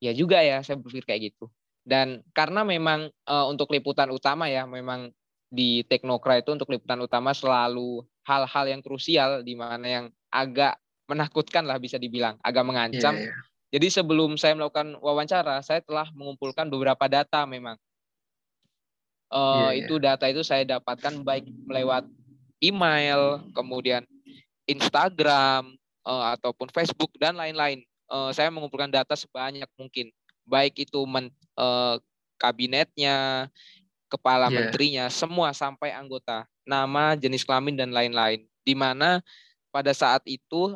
ya 0.00 0.12
juga 0.12 0.40
ya 0.40 0.60
saya 0.64 0.80
berpikir 0.80 1.04
kayak 1.04 1.32
gitu 1.32 1.48
dan 1.86 2.20
karena 2.34 2.66
memang 2.66 3.08
uh, 3.30 3.46
untuk 3.46 3.70
liputan 3.70 4.10
utama 4.10 4.50
ya 4.50 4.66
memang 4.66 5.14
di 5.46 5.86
Teknokra 5.86 6.42
itu 6.42 6.50
untuk 6.50 6.68
liputan 6.68 6.98
utama 6.98 7.30
selalu 7.30 8.02
hal-hal 8.26 8.64
yang 8.66 8.82
krusial 8.82 9.46
di 9.46 9.54
mana 9.54 9.86
yang 9.86 10.06
agak 10.34 10.76
menakutkan 11.06 11.62
lah 11.62 11.78
bisa 11.78 11.96
dibilang 11.96 12.34
agak 12.42 12.66
mengancam 12.66 13.14
yeah, 13.14 13.30
yeah. 13.30 13.38
jadi 13.78 14.02
sebelum 14.02 14.34
saya 14.34 14.58
melakukan 14.58 14.98
wawancara 14.98 15.62
saya 15.62 15.78
telah 15.86 16.10
mengumpulkan 16.18 16.66
beberapa 16.66 17.06
data 17.06 17.46
memang 17.46 17.78
uh, 19.30 19.70
yeah, 19.70 19.78
yeah. 19.78 19.80
itu 19.86 19.94
data 20.02 20.26
itu 20.26 20.42
saya 20.42 20.66
dapatkan 20.66 21.22
baik 21.22 21.46
melewat 21.70 22.10
email, 22.62 23.44
kemudian 23.52 24.02
Instagram 24.66 25.76
uh, 26.06 26.24
ataupun 26.36 26.70
Facebook 26.72 27.14
dan 27.20 27.38
lain-lain. 27.38 27.82
Uh, 28.06 28.30
saya 28.30 28.50
mengumpulkan 28.50 28.90
data 28.90 29.18
sebanyak 29.18 29.66
mungkin, 29.74 30.10
baik 30.46 30.86
itu 30.86 31.02
men, 31.06 31.30
uh, 31.58 31.98
kabinetnya, 32.38 33.50
kepala 34.06 34.46
yeah. 34.50 34.54
menterinya, 34.54 35.04
semua 35.10 35.50
sampai 35.50 35.90
anggota, 35.90 36.46
nama, 36.62 37.18
jenis 37.18 37.42
kelamin 37.42 37.74
dan 37.74 37.90
lain-lain. 37.90 38.46
Di 38.62 38.74
mana 38.74 39.22
pada 39.70 39.92
saat 39.92 40.24
itu 40.24 40.72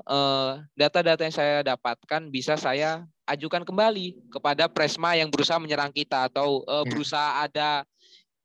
data-data 0.77 1.25
yang 1.25 1.33
saya 1.33 1.65
dapatkan 1.65 2.29
bisa 2.29 2.61
saya 2.61 3.01
ajukan 3.25 3.65
kembali 3.65 4.29
kepada 4.29 4.69
Presma 4.69 5.17
yang 5.17 5.33
berusaha 5.33 5.57
menyerang 5.57 5.95
kita 5.95 6.29
atau 6.29 6.67
uh, 6.67 6.85
berusaha 6.85 7.47
ada 7.47 7.87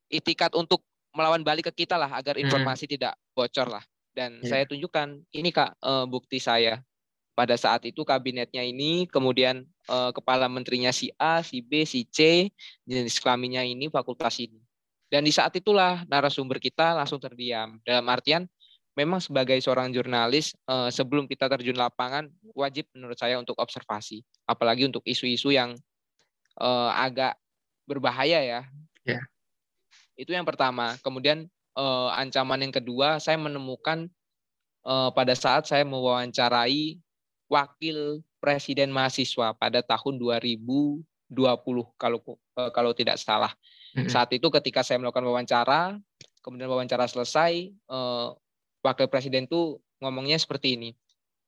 itikat 0.08 0.54
untuk 0.56 0.80
melawan 1.16 1.42
balik 1.42 1.72
ke 1.72 1.88
kita 1.88 1.96
lah 1.96 2.12
agar 2.12 2.36
hmm. 2.36 2.44
informasi 2.46 2.86
hmm. 2.86 2.94
tidak 3.00 3.14
bocor 3.32 3.68
lah. 3.72 3.84
Dan 4.12 4.40
yeah. 4.44 4.52
saya 4.52 4.64
tunjukkan 4.68 5.24
ini 5.32 5.50
kak 5.52 5.80
uh, 5.80 6.04
bukti 6.08 6.40
saya 6.40 6.84
pada 7.36 7.60
saat 7.60 7.84
itu 7.84 8.08
kabinetnya 8.08 8.64
ini 8.64 9.08
kemudian 9.12 9.68
uh, 9.92 10.12
kepala 10.16 10.48
menterinya 10.48 10.92
si 10.96 11.12
A, 11.20 11.44
si 11.44 11.60
B, 11.60 11.84
si 11.84 12.08
C, 12.08 12.48
jenis 12.88 13.20
kelaminnya 13.20 13.64
ini 13.64 13.92
fakultas 13.92 14.40
ini. 14.40 14.60
Dan 15.12 15.28
di 15.28 15.36
saat 15.36 15.52
itulah 15.56 16.08
narasumber 16.08 16.64
kita 16.64 16.96
langsung 16.96 17.20
terdiam. 17.20 17.76
Dalam 17.84 18.08
artian 18.08 18.48
memang 18.96 19.20
sebagai 19.20 19.60
seorang 19.60 19.92
jurnalis 19.92 20.56
uh, 20.72 20.88
sebelum 20.88 21.28
kita 21.28 21.52
terjun 21.52 21.76
lapangan 21.76 22.32
wajib 22.56 22.88
menurut 22.96 23.20
saya 23.20 23.36
untuk 23.36 23.60
observasi, 23.60 24.24
apalagi 24.48 24.88
untuk 24.88 25.04
isu-isu 25.04 25.52
yang 25.52 25.76
agak 26.96 27.36
berbahaya 27.84 28.40
ya. 28.40 28.62
Yeah. 29.04 29.28
Itu 30.16 30.32
yang 30.32 30.48
pertama. 30.48 30.96
Kemudian 31.04 31.48
uh, 31.76 32.10
ancaman 32.16 32.64
yang 32.64 32.74
kedua, 32.74 33.20
saya 33.20 33.36
menemukan 33.36 34.08
uh, 34.88 35.12
pada 35.12 35.36
saat 35.36 35.68
saya 35.68 35.84
mewawancarai 35.84 37.00
wakil 37.52 38.26
presiden 38.42 38.90
mahasiswa 38.90 39.54
pada 39.54 39.86
tahun 39.86 40.18
2019 40.18 41.04
kalau 42.00 42.20
uh, 42.58 42.72
kalau 42.72 42.92
tidak 42.96 43.20
salah. 43.22 43.54
Mm-hmm. 43.94 44.10
Saat 44.10 44.34
itu 44.34 44.48
ketika 44.50 44.82
saya 44.82 44.98
melakukan 44.98 45.26
wawancara, 45.28 45.82
kemudian 46.42 46.70
wawancara 46.72 47.06
selesai, 47.06 47.74
uh, 47.92 48.34
wakil 48.82 49.08
presiden 49.10 49.46
tuh 49.46 49.82
ngomongnya 50.02 50.40
seperti 50.40 50.78
ini. 50.78 50.90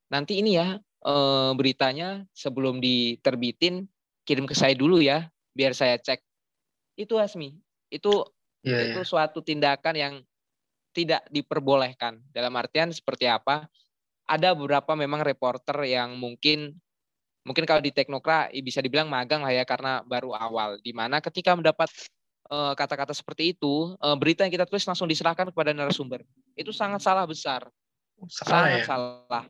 Nanti 0.08 0.40
ini 0.40 0.56
ya 0.56 0.80
uh, 1.06 1.52
beritanya 1.54 2.24
sebelum 2.32 2.80
diterbitin 2.80 3.88
kirim 4.28 4.48
ke 4.48 4.56
saya 4.56 4.76
dulu 4.76 5.00
ya, 5.00 5.28
biar 5.56 5.76
saya 5.76 6.00
cek. 6.00 6.20
Itu 6.98 7.20
Asmi. 7.22 7.56
Itu 7.88 8.26
yeah, 8.68 8.92
itu 8.92 9.02
yeah. 9.02 9.08
suatu 9.08 9.40
tindakan 9.40 9.96
yang 9.96 10.14
tidak 10.92 11.24
diperbolehkan. 11.30 12.20
Dalam 12.34 12.52
artian 12.58 12.90
seperti 12.90 13.30
apa? 13.30 13.70
Ada 14.28 14.52
beberapa 14.58 14.98
memang 14.98 15.24
reporter 15.24 15.88
yang 15.88 16.18
mungkin 16.20 16.76
mungkin 17.48 17.64
kalau 17.64 17.80
di 17.80 17.96
Teknokra 17.96 18.52
bisa 18.60 18.84
dibilang 18.84 19.08
magang 19.08 19.40
lah 19.40 19.56
ya 19.56 19.64
karena 19.64 20.04
baru 20.04 20.36
awal. 20.36 20.82
Di 20.84 20.92
mana 20.92 21.24
ketika 21.24 21.56
mendapat 21.56 21.88
eh, 22.52 22.74
kata-kata 22.76 23.16
uh, 23.16 23.18
seperti 23.18 23.56
itu, 23.56 23.96
uh, 24.04 24.18
berita 24.20 24.44
yang 24.44 24.52
kita 24.52 24.68
tulis 24.68 24.84
langsung 24.84 25.08
diserahkan 25.08 25.48
kepada 25.54 25.72
narasumber. 25.72 26.26
Itu 26.58 26.76
sangat 26.76 27.00
salah 27.06 27.24
besar. 27.24 27.72
Salah 28.28 28.68
sangat 28.68 28.80
ya? 28.82 28.86
salah. 28.90 29.44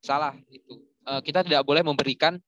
Salah 0.00 0.32
itu. 0.48 0.80
Uh, 1.04 1.20
kita 1.20 1.44
tidak 1.44 1.68
boleh 1.68 1.84
memberikan 1.84 2.40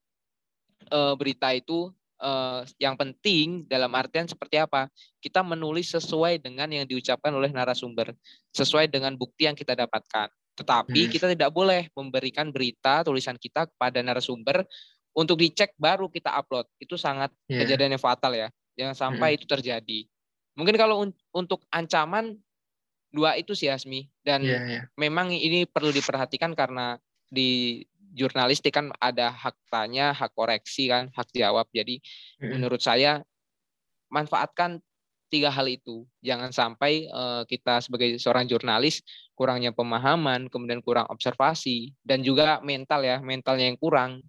uh, 0.88 1.12
berita 1.12 1.52
itu 1.52 1.92
uh, 2.20 2.62
yang 2.81 2.94
penting 2.96 3.64
dalam 3.68 3.92
artian 3.92 4.29
seperti 4.29 4.61
apa? 4.61 4.88
Kita 5.20 5.42
menulis 5.44 5.92
sesuai 5.92 6.40
dengan 6.40 6.68
yang 6.70 6.87
diucapkan 6.88 7.33
oleh 7.33 7.50
narasumber, 7.52 8.12
sesuai 8.52 8.88
dengan 8.88 9.16
bukti 9.16 9.48
yang 9.48 9.57
kita 9.57 9.76
dapatkan. 9.76 10.29
Tetapi 10.57 11.00
hmm. 11.07 11.12
kita 11.12 11.26
tidak 11.37 11.50
boleh 11.52 11.92
memberikan 11.92 12.48
berita 12.48 13.05
tulisan 13.05 13.37
kita 13.37 13.68
kepada 13.68 14.00
narasumber 14.00 14.64
untuk 15.12 15.40
dicek 15.40 15.76
baru 15.76 16.09
kita 16.09 16.33
upload. 16.33 16.64
Itu 16.81 16.96
sangat 16.96 17.33
yeah. 17.48 17.64
kejadian 17.64 17.96
yang 17.96 18.02
fatal 18.02 18.33
ya. 18.33 18.48
Jangan 18.76 18.96
sampai 18.96 19.35
hmm. 19.35 19.37
itu 19.40 19.44
terjadi. 19.48 19.98
Mungkin 20.57 20.76
kalau 20.81 21.05
un 21.05 21.11
untuk 21.37 21.64
ancaman 21.68 22.37
dua 23.12 23.37
itu 23.37 23.52
sih 23.57 23.68
Asmi 23.68 24.09
dan 24.24 24.44
yeah, 24.44 24.64
yeah. 24.64 24.85
memang 25.00 25.33
ini 25.33 25.64
perlu 25.64 25.92
diperhatikan 25.92 26.52
karena 26.52 27.00
di 27.29 27.81
jurnalistik 28.16 28.72
kan 28.72 28.88
ada 28.96 29.29
hak 29.29 29.52
tanya, 29.68 30.16
hak 30.16 30.33
koreksi 30.33 30.88
kan, 30.88 31.12
hak 31.12 31.29
jawab. 31.37 31.68
Jadi 31.68 32.00
hmm. 32.40 32.57
menurut 32.57 32.81
saya 32.81 33.20
manfaatkan 34.09 34.81
tiga 35.29 35.52
hal 35.52 35.66
itu. 35.68 36.07
Jangan 36.24 36.50
sampai 36.55 37.11
uh, 37.12 37.42
kita 37.44 37.85
sebagai 37.85 38.16
seorang 38.16 38.48
jurnalis 38.48 39.05
kurangnya 39.37 39.74
pemahaman, 39.74 40.48
kemudian 40.48 40.81
kurang 40.81 41.05
observasi 41.12 41.92
dan 42.00 42.24
juga 42.24 42.62
mental 42.64 43.05
ya, 43.05 43.20
mentalnya 43.20 43.68
yang 43.68 43.79
kurang. 43.79 44.24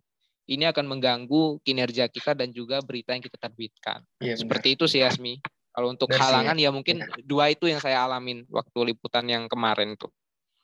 Ini 0.48 0.72
akan 0.72 0.88
mengganggu 0.88 1.60
kinerja 1.64 2.08
kita 2.08 2.32
dan 2.32 2.56
juga 2.56 2.80
berita 2.80 3.12
yang 3.12 3.20
kita 3.20 3.36
terbitkan. 3.36 4.00
Ya, 4.24 4.40
Seperti 4.40 4.80
itu 4.80 4.88
sih 4.88 5.04
Asmi. 5.04 5.44
Kalau 5.76 5.92
untuk 5.94 6.10
Benar 6.10 6.24
halangan 6.24 6.58
ya. 6.58 6.68
ya 6.68 6.70
mungkin 6.74 7.04
ya. 7.04 7.08
dua 7.22 7.52
itu 7.54 7.68
yang 7.70 7.84
saya 7.84 8.02
alamin 8.02 8.48
waktu 8.50 8.96
liputan 8.96 9.28
yang 9.28 9.46
kemarin 9.52 9.94
tuh. 10.00 10.10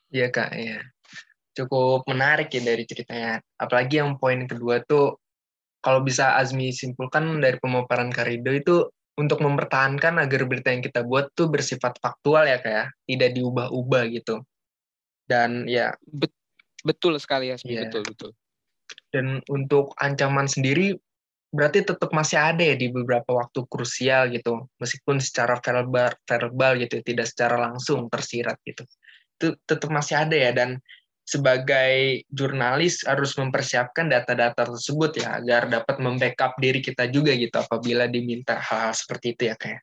Iya 0.10 0.32
kak, 0.32 0.56
iya. 0.56 0.82
Cukup 1.54 2.06
menarik 2.10 2.50
ya 2.50 2.62
dari 2.62 2.84
ceritanya. 2.86 3.38
Apalagi 3.62 4.02
yang 4.02 4.18
poin 4.18 4.46
kedua 4.50 4.82
tuh 4.84 5.18
kalau 5.84 6.02
bisa 6.02 6.40
Azmi 6.40 6.72
simpulkan 6.72 7.44
dari 7.44 7.60
pemaparan 7.60 8.10
Karido 8.10 8.50
itu 8.56 8.88
untuk 9.14 9.46
mempertahankan 9.46 10.18
agar 10.18 10.42
berita 10.50 10.74
yang 10.74 10.82
kita 10.82 11.06
buat 11.06 11.30
tuh 11.38 11.52
bersifat 11.52 12.02
faktual 12.02 12.50
ya 12.50 12.58
kayak 12.58 12.90
ya. 12.90 13.06
tidak 13.06 13.30
diubah-ubah 13.38 14.04
gitu 14.10 14.42
dan 15.30 15.70
ya 15.70 15.94
betul 16.82 17.16
sekali 17.22 17.54
ya 17.54 17.58
yeah. 17.62 17.86
betul 17.86 18.02
betul 18.10 18.32
dan 19.14 19.40
untuk 19.48 19.94
ancaman 20.02 20.50
sendiri 20.50 20.98
berarti 21.54 21.86
tetap 21.86 22.10
masih 22.10 22.42
ada 22.42 22.66
ya 22.66 22.74
di 22.74 22.90
beberapa 22.90 23.38
waktu 23.38 23.62
krusial 23.70 24.34
gitu 24.34 24.66
meskipun 24.82 25.22
secara 25.22 25.62
verbal 25.62 26.10
verbal 26.26 26.82
gitu 26.82 26.98
tidak 27.06 27.30
secara 27.30 27.70
langsung 27.70 28.10
tersirat 28.10 28.58
gitu 28.66 28.82
itu 29.38 29.54
tetap 29.70 29.94
masih 29.94 30.18
ada 30.18 30.34
ya 30.34 30.50
dan 30.50 30.82
sebagai 31.24 32.24
jurnalis 32.28 33.08
harus 33.08 33.32
mempersiapkan 33.40 34.12
data-data 34.12 34.68
tersebut 34.68 35.24
ya 35.24 35.40
agar 35.40 35.72
dapat 35.72 35.96
membackup 36.04 36.60
diri 36.60 36.84
kita 36.84 37.08
juga 37.08 37.32
gitu 37.32 37.56
apabila 37.56 38.12
diminta 38.12 38.60
hal-hal 38.60 38.92
seperti 38.92 39.36
itu 39.36 39.44
ya 39.48 39.56
kayak. 39.56 39.82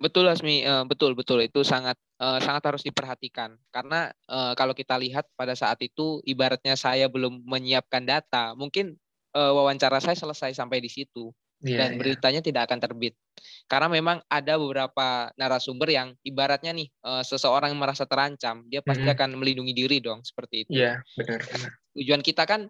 Betul 0.00 0.32
Asmi, 0.32 0.64
uh, 0.64 0.88
betul 0.88 1.12
betul. 1.12 1.44
Itu 1.44 1.60
sangat 1.60 2.00
uh, 2.16 2.40
sangat 2.40 2.72
harus 2.72 2.80
diperhatikan. 2.80 3.60
Karena 3.68 4.08
uh, 4.32 4.56
kalau 4.56 4.72
kita 4.72 4.96
lihat 4.96 5.28
pada 5.36 5.52
saat 5.52 5.76
itu 5.84 6.24
ibaratnya 6.24 6.72
saya 6.72 7.04
belum 7.12 7.44
menyiapkan 7.44 8.08
data, 8.08 8.56
mungkin 8.56 8.96
wawancara 9.30 10.02
saya 10.02 10.18
selesai 10.18 10.58
sampai 10.58 10.82
di 10.82 10.90
situ 10.90 11.30
yeah, 11.64 11.78
dan 11.84 11.96
yeah. 11.96 11.98
beritanya 12.00 12.40
tidak 12.40 12.62
akan 12.68 12.78
terbit. 12.80 13.14
Karena 13.68 13.88
memang 13.88 14.20
ada 14.26 14.54
beberapa 14.60 15.30
narasumber 15.36 15.88
yang 15.92 16.08
ibaratnya 16.24 16.72
nih 16.74 16.88
uh, 17.04 17.22
seseorang 17.24 17.72
yang 17.72 17.80
merasa 17.80 18.04
terancam, 18.04 18.66
dia 18.68 18.84
pasti 18.84 19.04
mm 19.04 19.08
-hmm. 19.08 19.16
akan 19.20 19.30
melindungi 19.40 19.72
diri 19.76 19.98
dong 20.02 20.20
seperti 20.24 20.66
itu. 20.66 20.70
Iya, 20.76 21.00
yeah, 21.00 21.16
benar, 21.16 21.40
benar. 21.46 21.70
Tujuan 21.96 22.22
kita 22.24 22.42
kan 22.48 22.60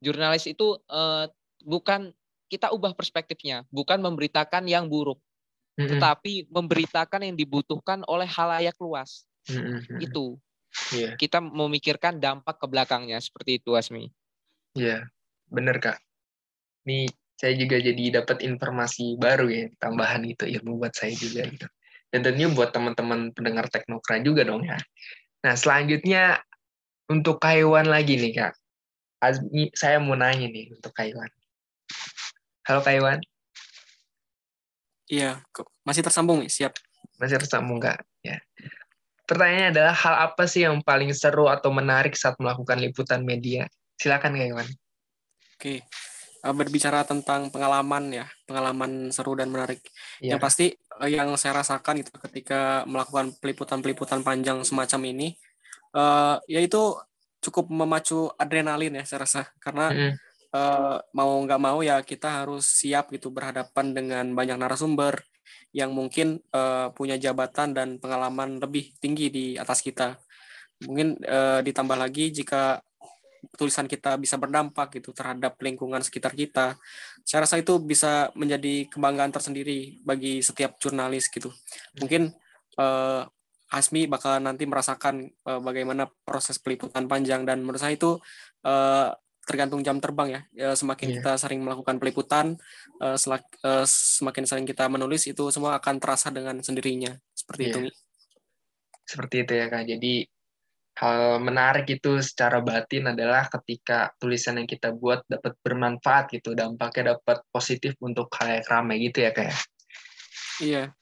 jurnalis 0.00 0.44
itu 0.50 0.78
uh, 0.90 1.26
bukan 1.62 2.14
kita 2.46 2.70
ubah 2.70 2.94
perspektifnya, 2.94 3.66
bukan 3.74 3.98
memberitakan 3.98 4.70
yang 4.70 4.86
buruk, 4.86 5.18
mm 5.18 5.82
-hmm. 5.82 5.90
tetapi 5.98 6.32
memberitakan 6.50 7.26
yang 7.26 7.34
dibutuhkan 7.34 8.06
oleh 8.06 8.26
halayak 8.26 8.74
luas. 8.78 9.26
Mm 9.50 9.82
-hmm. 9.82 9.98
Itu. 10.02 10.38
Yeah. 10.92 11.16
Kita 11.16 11.40
memikirkan 11.40 12.20
dampak 12.20 12.60
ke 12.60 12.66
belakangnya 12.68 13.16
seperti 13.16 13.64
itu, 13.64 13.72
Asmi. 13.72 14.12
Iya, 14.76 15.00
yeah, 15.00 15.02
benar 15.48 15.80
kak. 15.80 15.96
Nih 16.84 17.08
saya 17.36 17.52
juga 17.52 17.76
jadi 17.76 18.24
dapat 18.24 18.40
informasi 18.40 19.20
baru 19.20 19.46
ya 19.52 19.64
tambahan 19.76 20.24
itu 20.24 20.48
ilmu 20.48 20.80
buat 20.80 20.96
saya 20.96 21.12
juga 21.12 21.44
gitu. 21.44 21.68
Dan 22.08 22.24
tentunya 22.24 22.48
buat 22.48 22.72
teman-teman 22.72 23.30
pendengar 23.36 23.68
teknokra 23.68 24.24
juga 24.24 24.48
dong 24.48 24.64
ya. 24.64 24.80
Nah 25.44 25.52
selanjutnya 25.52 26.40
untuk 27.12 27.36
Kaiwan 27.38 27.92
lagi 27.92 28.16
nih 28.16 28.32
kak. 28.32 28.52
Azmi, 29.20 29.68
saya 29.76 30.00
mau 30.00 30.16
nanya 30.16 30.48
nih 30.48 30.72
untuk 30.72 30.96
Kaiwan. 30.96 31.28
Halo 32.64 32.80
Kaiwan. 32.80 33.20
Iya 35.06 35.44
masih 35.86 36.02
tersambung 36.02 36.40
nih 36.40 36.50
siap. 36.50 36.72
Masih 37.20 37.36
tersambung 37.36 37.78
kak 37.84 38.00
ya. 38.24 38.40
Pertanyaannya 39.28 39.68
adalah 39.76 39.94
hal 39.94 40.14
apa 40.30 40.48
sih 40.48 40.64
yang 40.64 40.80
paling 40.80 41.12
seru 41.12 41.50
atau 41.52 41.68
menarik 41.74 42.16
saat 42.16 42.38
melakukan 42.40 42.78
liputan 42.80 43.26
media? 43.26 43.68
Silakan 43.98 44.38
Kaiwan. 44.38 44.68
Oke. 45.58 45.82
Eh, 45.82 45.82
berbicara 46.52 47.02
tentang 47.08 47.48
pengalaman 47.50 48.12
ya, 48.12 48.26
pengalaman 48.44 49.10
seru 49.10 49.34
dan 49.34 49.48
menarik. 49.48 49.80
Yeah. 50.20 50.36
Yang 50.36 50.40
pasti 50.42 50.66
uh, 51.00 51.08
yang 51.08 51.32
saya 51.40 51.62
rasakan 51.62 52.04
itu 52.04 52.12
ketika 52.30 52.84
melakukan 52.84 53.34
peliputan-peliputan 53.40 54.20
panjang 54.22 54.62
semacam 54.62 55.00
ini, 55.10 55.28
uh, 55.96 56.38
yaitu 56.46 56.94
cukup 57.40 57.70
memacu 57.70 58.30
adrenalin 58.36 58.98
ya 58.98 59.04
saya 59.06 59.22
rasa 59.22 59.40
karena 59.62 59.92
mm 59.94 60.26
uh, 60.56 60.96
mau 61.12 61.32
nggak 61.42 61.60
mau 61.60 61.78
ya 61.84 62.00
kita 62.00 62.42
harus 62.42 62.64
siap 62.64 63.12
gitu 63.12 63.32
berhadapan 63.32 63.92
dengan 63.92 64.24
banyak 64.32 64.56
narasumber 64.56 65.20
yang 65.74 65.92
mungkin 65.92 66.40
uh, 66.56 66.90
punya 66.96 67.20
jabatan 67.20 67.76
dan 67.76 67.88
pengalaman 68.00 68.56
lebih 68.56 68.96
tinggi 68.96 69.28
di 69.28 69.46
atas 69.60 69.84
kita. 69.84 70.16
Mungkin 70.84 71.20
uh, 71.24 71.60
ditambah 71.60 71.96
lagi 71.96 72.32
jika 72.32 72.80
tulisan 73.54 73.86
kita 73.86 74.18
bisa 74.18 74.34
berdampak 74.40 74.98
gitu 74.98 75.14
terhadap 75.14 75.54
lingkungan 75.62 76.02
sekitar 76.02 76.34
kita. 76.34 76.74
Saya 77.22 77.46
rasa 77.46 77.60
itu 77.62 77.78
bisa 77.78 78.34
menjadi 78.34 78.90
kebanggaan 78.90 79.30
tersendiri 79.30 80.02
bagi 80.02 80.42
setiap 80.42 80.80
jurnalis 80.82 81.30
gitu. 81.30 81.52
Mungkin 82.02 82.34
uh, 82.80 83.22
Asmi 83.66 84.06
bakal 84.06 84.38
nanti 84.38 84.62
merasakan 84.62 85.26
uh, 85.46 85.58
bagaimana 85.58 86.06
proses 86.22 86.62
peliputan 86.62 87.10
panjang 87.10 87.42
dan 87.42 87.66
menurut 87.66 87.82
saya 87.82 87.98
itu 87.98 88.14
uh, 88.62 89.10
tergantung 89.46 89.82
jam 89.82 90.02
terbang 90.02 90.28
ya. 90.30 90.40
ya 90.54 90.70
semakin 90.74 91.06
yeah. 91.10 91.16
kita 91.22 91.32
sering 91.38 91.62
melakukan 91.62 92.02
peliputan, 92.02 92.58
uh, 92.98 93.14
selak, 93.14 93.46
uh, 93.62 93.86
semakin 93.86 94.42
sering 94.46 94.66
kita 94.66 94.90
menulis 94.90 95.26
itu 95.30 95.50
semua 95.54 95.78
akan 95.78 96.02
terasa 96.02 96.30
dengan 96.34 96.58
sendirinya. 96.62 97.14
Seperti 97.34 97.62
yeah. 97.62 97.70
itu. 97.70 97.80
Seperti 99.06 99.36
itu 99.46 99.52
ya 99.54 99.66
kak. 99.70 99.86
Jadi 99.86 100.26
hal 100.96 101.44
menarik 101.44 101.84
itu 101.92 102.24
secara 102.24 102.64
batin 102.64 103.12
adalah 103.12 103.44
ketika 103.52 104.16
tulisan 104.16 104.56
yang 104.56 104.68
kita 104.68 104.96
buat 104.96 105.20
dapat 105.28 105.52
bermanfaat 105.60 106.32
gitu, 106.32 106.56
dampaknya 106.56 107.16
dapat 107.16 107.44
positif 107.52 107.92
untuk 108.00 108.32
kayak 108.32 108.64
ramai 108.72 109.04
gitu 109.04 109.20
ya 109.20 109.30
kayak. 109.36 109.56
Iya. 110.64 110.96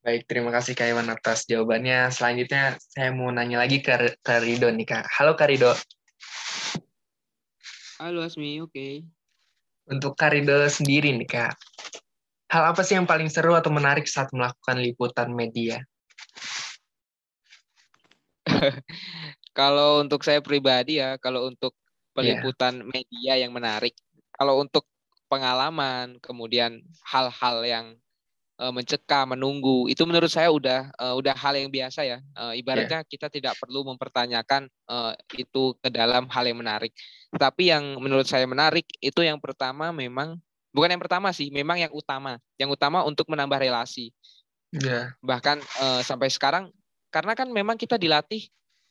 Baik, 0.00 0.24
terima 0.30 0.54
kasih 0.54 0.72
Kak 0.72 0.88
Iwan 0.88 1.10
atas 1.12 1.44
jawabannya. 1.50 2.08
Selanjutnya 2.14 2.78
saya 2.78 3.12
mau 3.12 3.28
nanya 3.28 3.60
lagi 3.60 3.84
ke, 3.84 4.16
ke 4.22 4.34
Rido 4.40 4.72
nih 4.72 4.86
Kak. 4.86 5.04
Halo 5.04 5.36
Kak 5.36 5.50
Rido. 5.52 5.74
Halo 8.00 8.24
Asmi, 8.24 8.62
oke. 8.62 8.72
Okay. 8.72 9.04
Untuk 9.90 10.16
Kak 10.16 10.32
Rido 10.32 10.64
sendiri 10.70 11.12
nih 11.12 11.28
Kak, 11.28 11.58
hal 12.54 12.64
apa 12.72 12.80
sih 12.86 12.96
yang 12.96 13.04
paling 13.04 13.28
seru 13.28 13.52
atau 13.52 13.68
menarik 13.68 14.08
saat 14.08 14.32
melakukan 14.32 14.80
liputan 14.80 15.28
media? 15.34 15.82
kalau 19.58 20.04
untuk 20.04 20.20
saya 20.22 20.40
pribadi 20.44 21.00
ya, 21.00 21.16
kalau 21.20 21.48
untuk 21.48 21.76
peliputan 22.16 22.80
yeah. 22.80 22.88
media 22.88 23.32
yang 23.46 23.52
menarik, 23.52 23.92
kalau 24.32 24.60
untuk 24.60 24.88
pengalaman, 25.26 26.16
kemudian 26.22 26.80
hal-hal 27.02 27.56
yang 27.66 27.86
uh, 28.60 28.72
mencekam, 28.72 29.36
menunggu, 29.36 29.88
itu 29.90 30.02
menurut 30.08 30.30
saya 30.32 30.48
udah 30.48 30.90
uh, 30.96 31.14
udah 31.16 31.34
hal 31.36 31.54
yang 31.56 31.68
biasa 31.68 32.06
ya. 32.06 32.18
Uh, 32.32 32.56
ibaratnya 32.56 33.04
yeah. 33.04 33.08
kita 33.08 33.28
tidak 33.28 33.54
perlu 33.60 33.84
mempertanyakan 33.84 34.68
uh, 34.88 35.12
itu 35.36 35.76
ke 35.80 35.88
dalam 35.92 36.28
hal 36.32 36.44
yang 36.46 36.58
menarik. 36.58 36.92
Tapi 37.34 37.72
yang 37.72 38.00
menurut 38.00 38.24
saya 38.28 38.48
menarik 38.48 38.86
itu 39.02 39.20
yang 39.20 39.40
pertama 39.40 39.92
memang 39.92 40.38
bukan 40.72 40.96
yang 40.96 41.02
pertama 41.02 41.32
sih, 41.32 41.52
memang 41.52 41.80
yang 41.80 41.92
utama. 41.92 42.40
Yang 42.56 42.80
utama 42.80 43.04
untuk 43.04 43.28
menambah 43.28 43.60
relasi. 43.60 44.12
Yeah. 44.72 45.14
Bahkan 45.24 45.62
uh, 45.62 46.00
sampai 46.04 46.28
sekarang 46.32 46.72
karena 47.10 47.32
kan 47.38 47.48
memang 47.48 47.76
kita 47.78 47.96
dilatih 47.96 48.46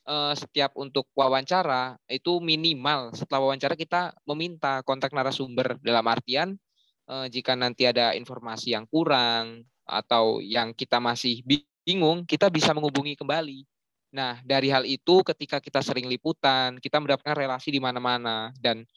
uh, 0.07 0.33
setiap 0.33 0.73
untuk 0.79 1.09
wawancara 1.13 1.99
itu 2.09 2.39
minimal 2.39 3.13
setelah 3.13 3.49
wawancara 3.49 3.75
kita 3.75 4.15
meminta 4.23 4.81
kontak 4.85 5.11
narasumber 5.11 5.77
dalam 5.81 6.05
artian 6.07 6.57
uh, 7.09 7.27
jika 7.29 7.53
nanti 7.53 7.85
ada 7.85 8.13
informasi 8.13 8.73
yang 8.73 8.85
kurang 8.89 9.65
atau 9.85 10.41
yang 10.41 10.73
kita 10.73 10.97
masih 10.97 11.45
bingung, 11.85 12.25
kita 12.25 12.49
bisa 12.49 12.73
menghubungi 12.73 13.13
kembali. 13.13 13.61
Nah, 14.15 14.41
dari 14.41 14.73
hal 14.73 14.87
itu 14.87 15.21
ketika 15.21 15.61
kita 15.61 15.83
sering 15.85 16.09
liputan, 16.09 16.81
kita 16.81 16.97
mendapatkan 16.97 17.35
relasi 17.35 17.69
di 17.69 17.77
mana-mana 17.83 18.49
dan 18.57 18.87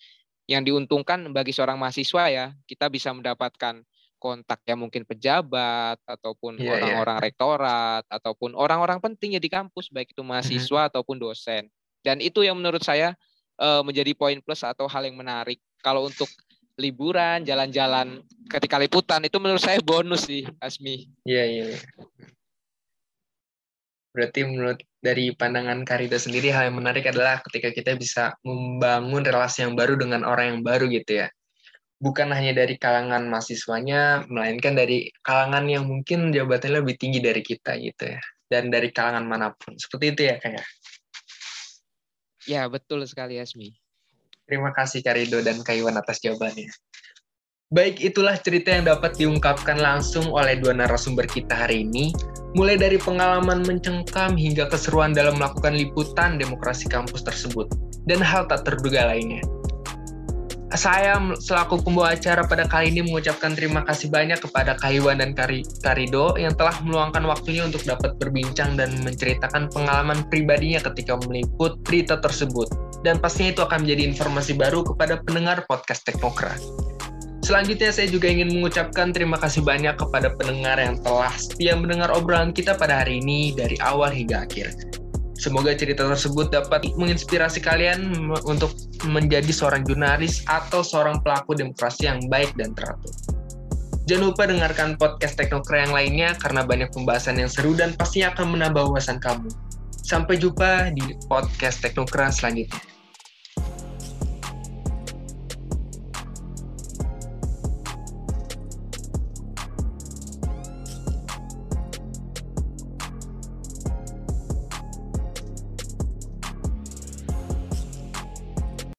yang 0.49 0.65
diuntungkan 0.65 1.29
bagi 1.35 1.53
seorang 1.53 1.77
mahasiswa 1.77 2.25
ya, 2.33 2.47
kita 2.65 2.89
bisa 2.89 3.13
mendapatkan 3.13 3.85
kontak 4.19 4.61
yang 4.67 4.83
mungkin 4.83 5.07
pejabat 5.07 6.03
ataupun 6.05 6.59
iya, 6.59 6.67
iya. 6.67 6.73
orang-orang 6.75 7.17
yeah, 7.17 7.23
yeah. 7.23 7.27
rektorat 7.33 8.05
ataupun 8.11 8.51
orang-orang 8.59 8.99
penting 8.99 9.39
ya 9.39 9.41
di 9.41 9.49
kampus 9.49 9.89
baik 9.89 10.13
itu 10.13 10.23
mahasiswa 10.27 10.67
mm 10.67 10.75
-hmm. 10.85 10.91
ataupun 10.93 11.17
dosen. 11.17 11.71
Dan 12.03 12.19
itu 12.23 12.43
yang 12.43 12.59
menurut 12.59 12.83
saya 12.83 13.15
uh, 13.59 13.83
menjadi 13.83 14.15
poin 14.15 14.39
plus 14.43 14.63
atau 14.63 14.87
hal 14.87 15.07
yang 15.07 15.19
menarik. 15.19 15.59
Kalau 15.83 16.07
untuk 16.07 16.31
liburan, 16.79 17.43
jalan-jalan 17.43 18.23
ketika 18.47 18.79
liputan 18.79 19.23
itu 19.27 19.37
menurut 19.43 19.63
saya 19.63 19.83
bonus 19.83 20.31
sih, 20.31 20.47
Asmi. 20.63 21.11
Iya, 21.27 21.45
iya. 21.45 21.65
iya. 21.75 21.81
Berarti 24.15 24.41
menurut 24.47 24.79
dari 24.99 25.31
pandangan 25.31 25.87
Karida 25.87 26.19
sendiri 26.19 26.51
hal 26.51 26.71
yang 26.71 26.79
menarik 26.83 27.07
adalah 27.07 27.39
ketika 27.47 27.71
kita 27.71 27.95
bisa 27.95 28.35
membangun 28.43 29.23
relasi 29.23 29.63
yang 29.63 29.79
baru 29.79 29.95
dengan 29.95 30.27
orang 30.27 30.59
yang 30.59 30.61
baru 30.67 30.91
gitu 30.91 31.23
ya. 31.23 31.29
Bukan 31.99 32.31
hanya 32.31 32.55
dari 32.55 32.79
kalangan 32.79 33.27
mahasiswanya, 33.27 34.31
melainkan 34.31 34.79
dari 34.79 35.11
kalangan 35.27 35.67
yang 35.67 35.91
mungkin 35.91 36.31
jabatannya 36.31 36.79
lebih 36.79 36.95
tinggi 36.95 37.19
dari 37.19 37.43
kita 37.43 37.75
gitu 37.75 38.15
ya. 38.15 38.23
Dan 38.47 38.71
dari 38.71 38.95
kalangan 38.95 39.27
mana 39.27 39.51
pun. 39.53 39.75
Seperti 39.75 40.15
itu 40.15 40.23
ya 40.31 40.39
kayak. 40.39 40.65
Ya, 42.47 42.65
betul 42.71 43.03
sekali 43.05 43.37
Asmi. 43.43 43.75
Terima 44.49 44.73
kasih 44.73 45.05
Karido 45.05 45.45
dan 45.45 45.61
Kaiwan 45.61 45.99
atas 46.01 46.25
jawabannya. 46.25 46.73
Baik, 47.69 48.01
itulah 48.01 48.33
cerita 48.41 48.73
yang 48.73 48.89
dapat 48.89 49.21
diungkapkan 49.21 49.77
langsung 49.77 50.33
oleh 50.33 50.57
dua 50.57 50.73
narasumber 50.73 51.29
kita 51.29 51.53
hari 51.53 51.85
ini, 51.85 52.17
mulai 52.57 52.81
dari 52.81 52.97
pengalaman 52.97 53.61
mencengkam 53.61 54.41
hingga 54.41 54.73
keseruan 54.73 55.13
dalam 55.13 55.37
melakukan 55.37 55.77
liputan 55.77 56.41
demokrasi 56.41 56.89
kampus 56.89 57.21
tersebut, 57.29 57.69
dan 58.09 58.25
hal 58.25 58.49
tak 58.49 58.65
terduga 58.65 59.13
lainnya. 59.13 59.45
Saya 60.69 61.17
selaku 61.41 61.81
pembawa 61.81 62.13
acara 62.13 62.45
pada 62.45 62.69
kali 62.69 62.93
ini 62.93 63.01
mengucapkan 63.01 63.57
terima 63.57 63.81
kasih 63.89 64.13
banyak 64.13 64.37
kepada 64.37 64.77
Kaiwan 64.77 65.17
dan 65.17 65.33
Kari, 65.33 65.65
Karido 65.81 66.37
yang 66.37 66.53
telah 66.53 66.77
meluangkan 66.85 67.25
waktunya 67.25 67.65
untuk 67.65 67.89
dapat 67.89 68.21
berbincang 68.21 68.77
dan 68.77 68.93
menceritakan 69.01 69.73
pengalaman 69.73 70.29
pribadinya 70.29 70.85
ketika 70.93 71.17
meliput 71.25 71.81
berita 71.89 72.21
tersebut. 72.21 72.69
Dan 73.01 73.17
pastinya 73.17 73.57
itu 73.57 73.63
akan 73.65 73.89
menjadi 73.89 74.03
informasi 74.13 74.53
baru 74.61 74.85
kepada 74.85 75.25
pendengar 75.25 75.65
podcast 75.65 76.05
Teknokrat. 76.05 76.61
Selanjutnya 77.41 77.89
saya 77.89 78.13
juga 78.13 78.29
ingin 78.29 78.53
mengucapkan 78.53 79.09
terima 79.09 79.41
kasih 79.41 79.65
banyak 79.65 79.97
kepada 79.97 80.37
pendengar 80.37 80.77
yang 80.77 81.01
telah 81.01 81.33
setia 81.33 81.81
mendengar 81.81 82.13
obrolan 82.13 82.53
kita 82.53 82.77
pada 82.77 83.01
hari 83.01 83.25
ini 83.25 83.57
dari 83.57 83.81
awal 83.81 84.13
hingga 84.13 84.45
akhir. 84.45 84.98
Semoga 85.38 85.70
cerita 85.70 86.03
tersebut 86.03 86.51
dapat 86.51 86.90
menginspirasi 86.98 87.62
kalian 87.62 88.11
untuk 88.42 88.74
menjadi 89.07 89.55
seorang 89.55 89.87
jurnalis 89.87 90.42
atau 90.51 90.83
seorang 90.83 91.22
pelaku 91.22 91.55
demokrasi 91.55 92.11
yang 92.11 92.18
baik 92.27 92.59
dan 92.59 92.74
teratur. 92.74 93.14
Jangan 94.11 94.35
lupa 94.35 94.51
dengarkan 94.51 94.98
podcast 94.98 95.38
Teknokra 95.38 95.87
yang 95.87 95.94
lainnya 95.94 96.35
karena 96.42 96.66
banyak 96.66 96.90
pembahasan 96.90 97.38
yang 97.38 97.46
seru 97.46 97.77
dan 97.79 97.94
pastinya 97.94 98.35
akan 98.35 98.59
menambah 98.59 98.90
wawasan 98.90 99.22
kamu. 99.22 99.46
Sampai 100.03 100.42
jumpa 100.42 100.90
di 100.96 101.14
podcast 101.31 101.87
Teknokra 101.87 102.35
selanjutnya. 102.35 102.98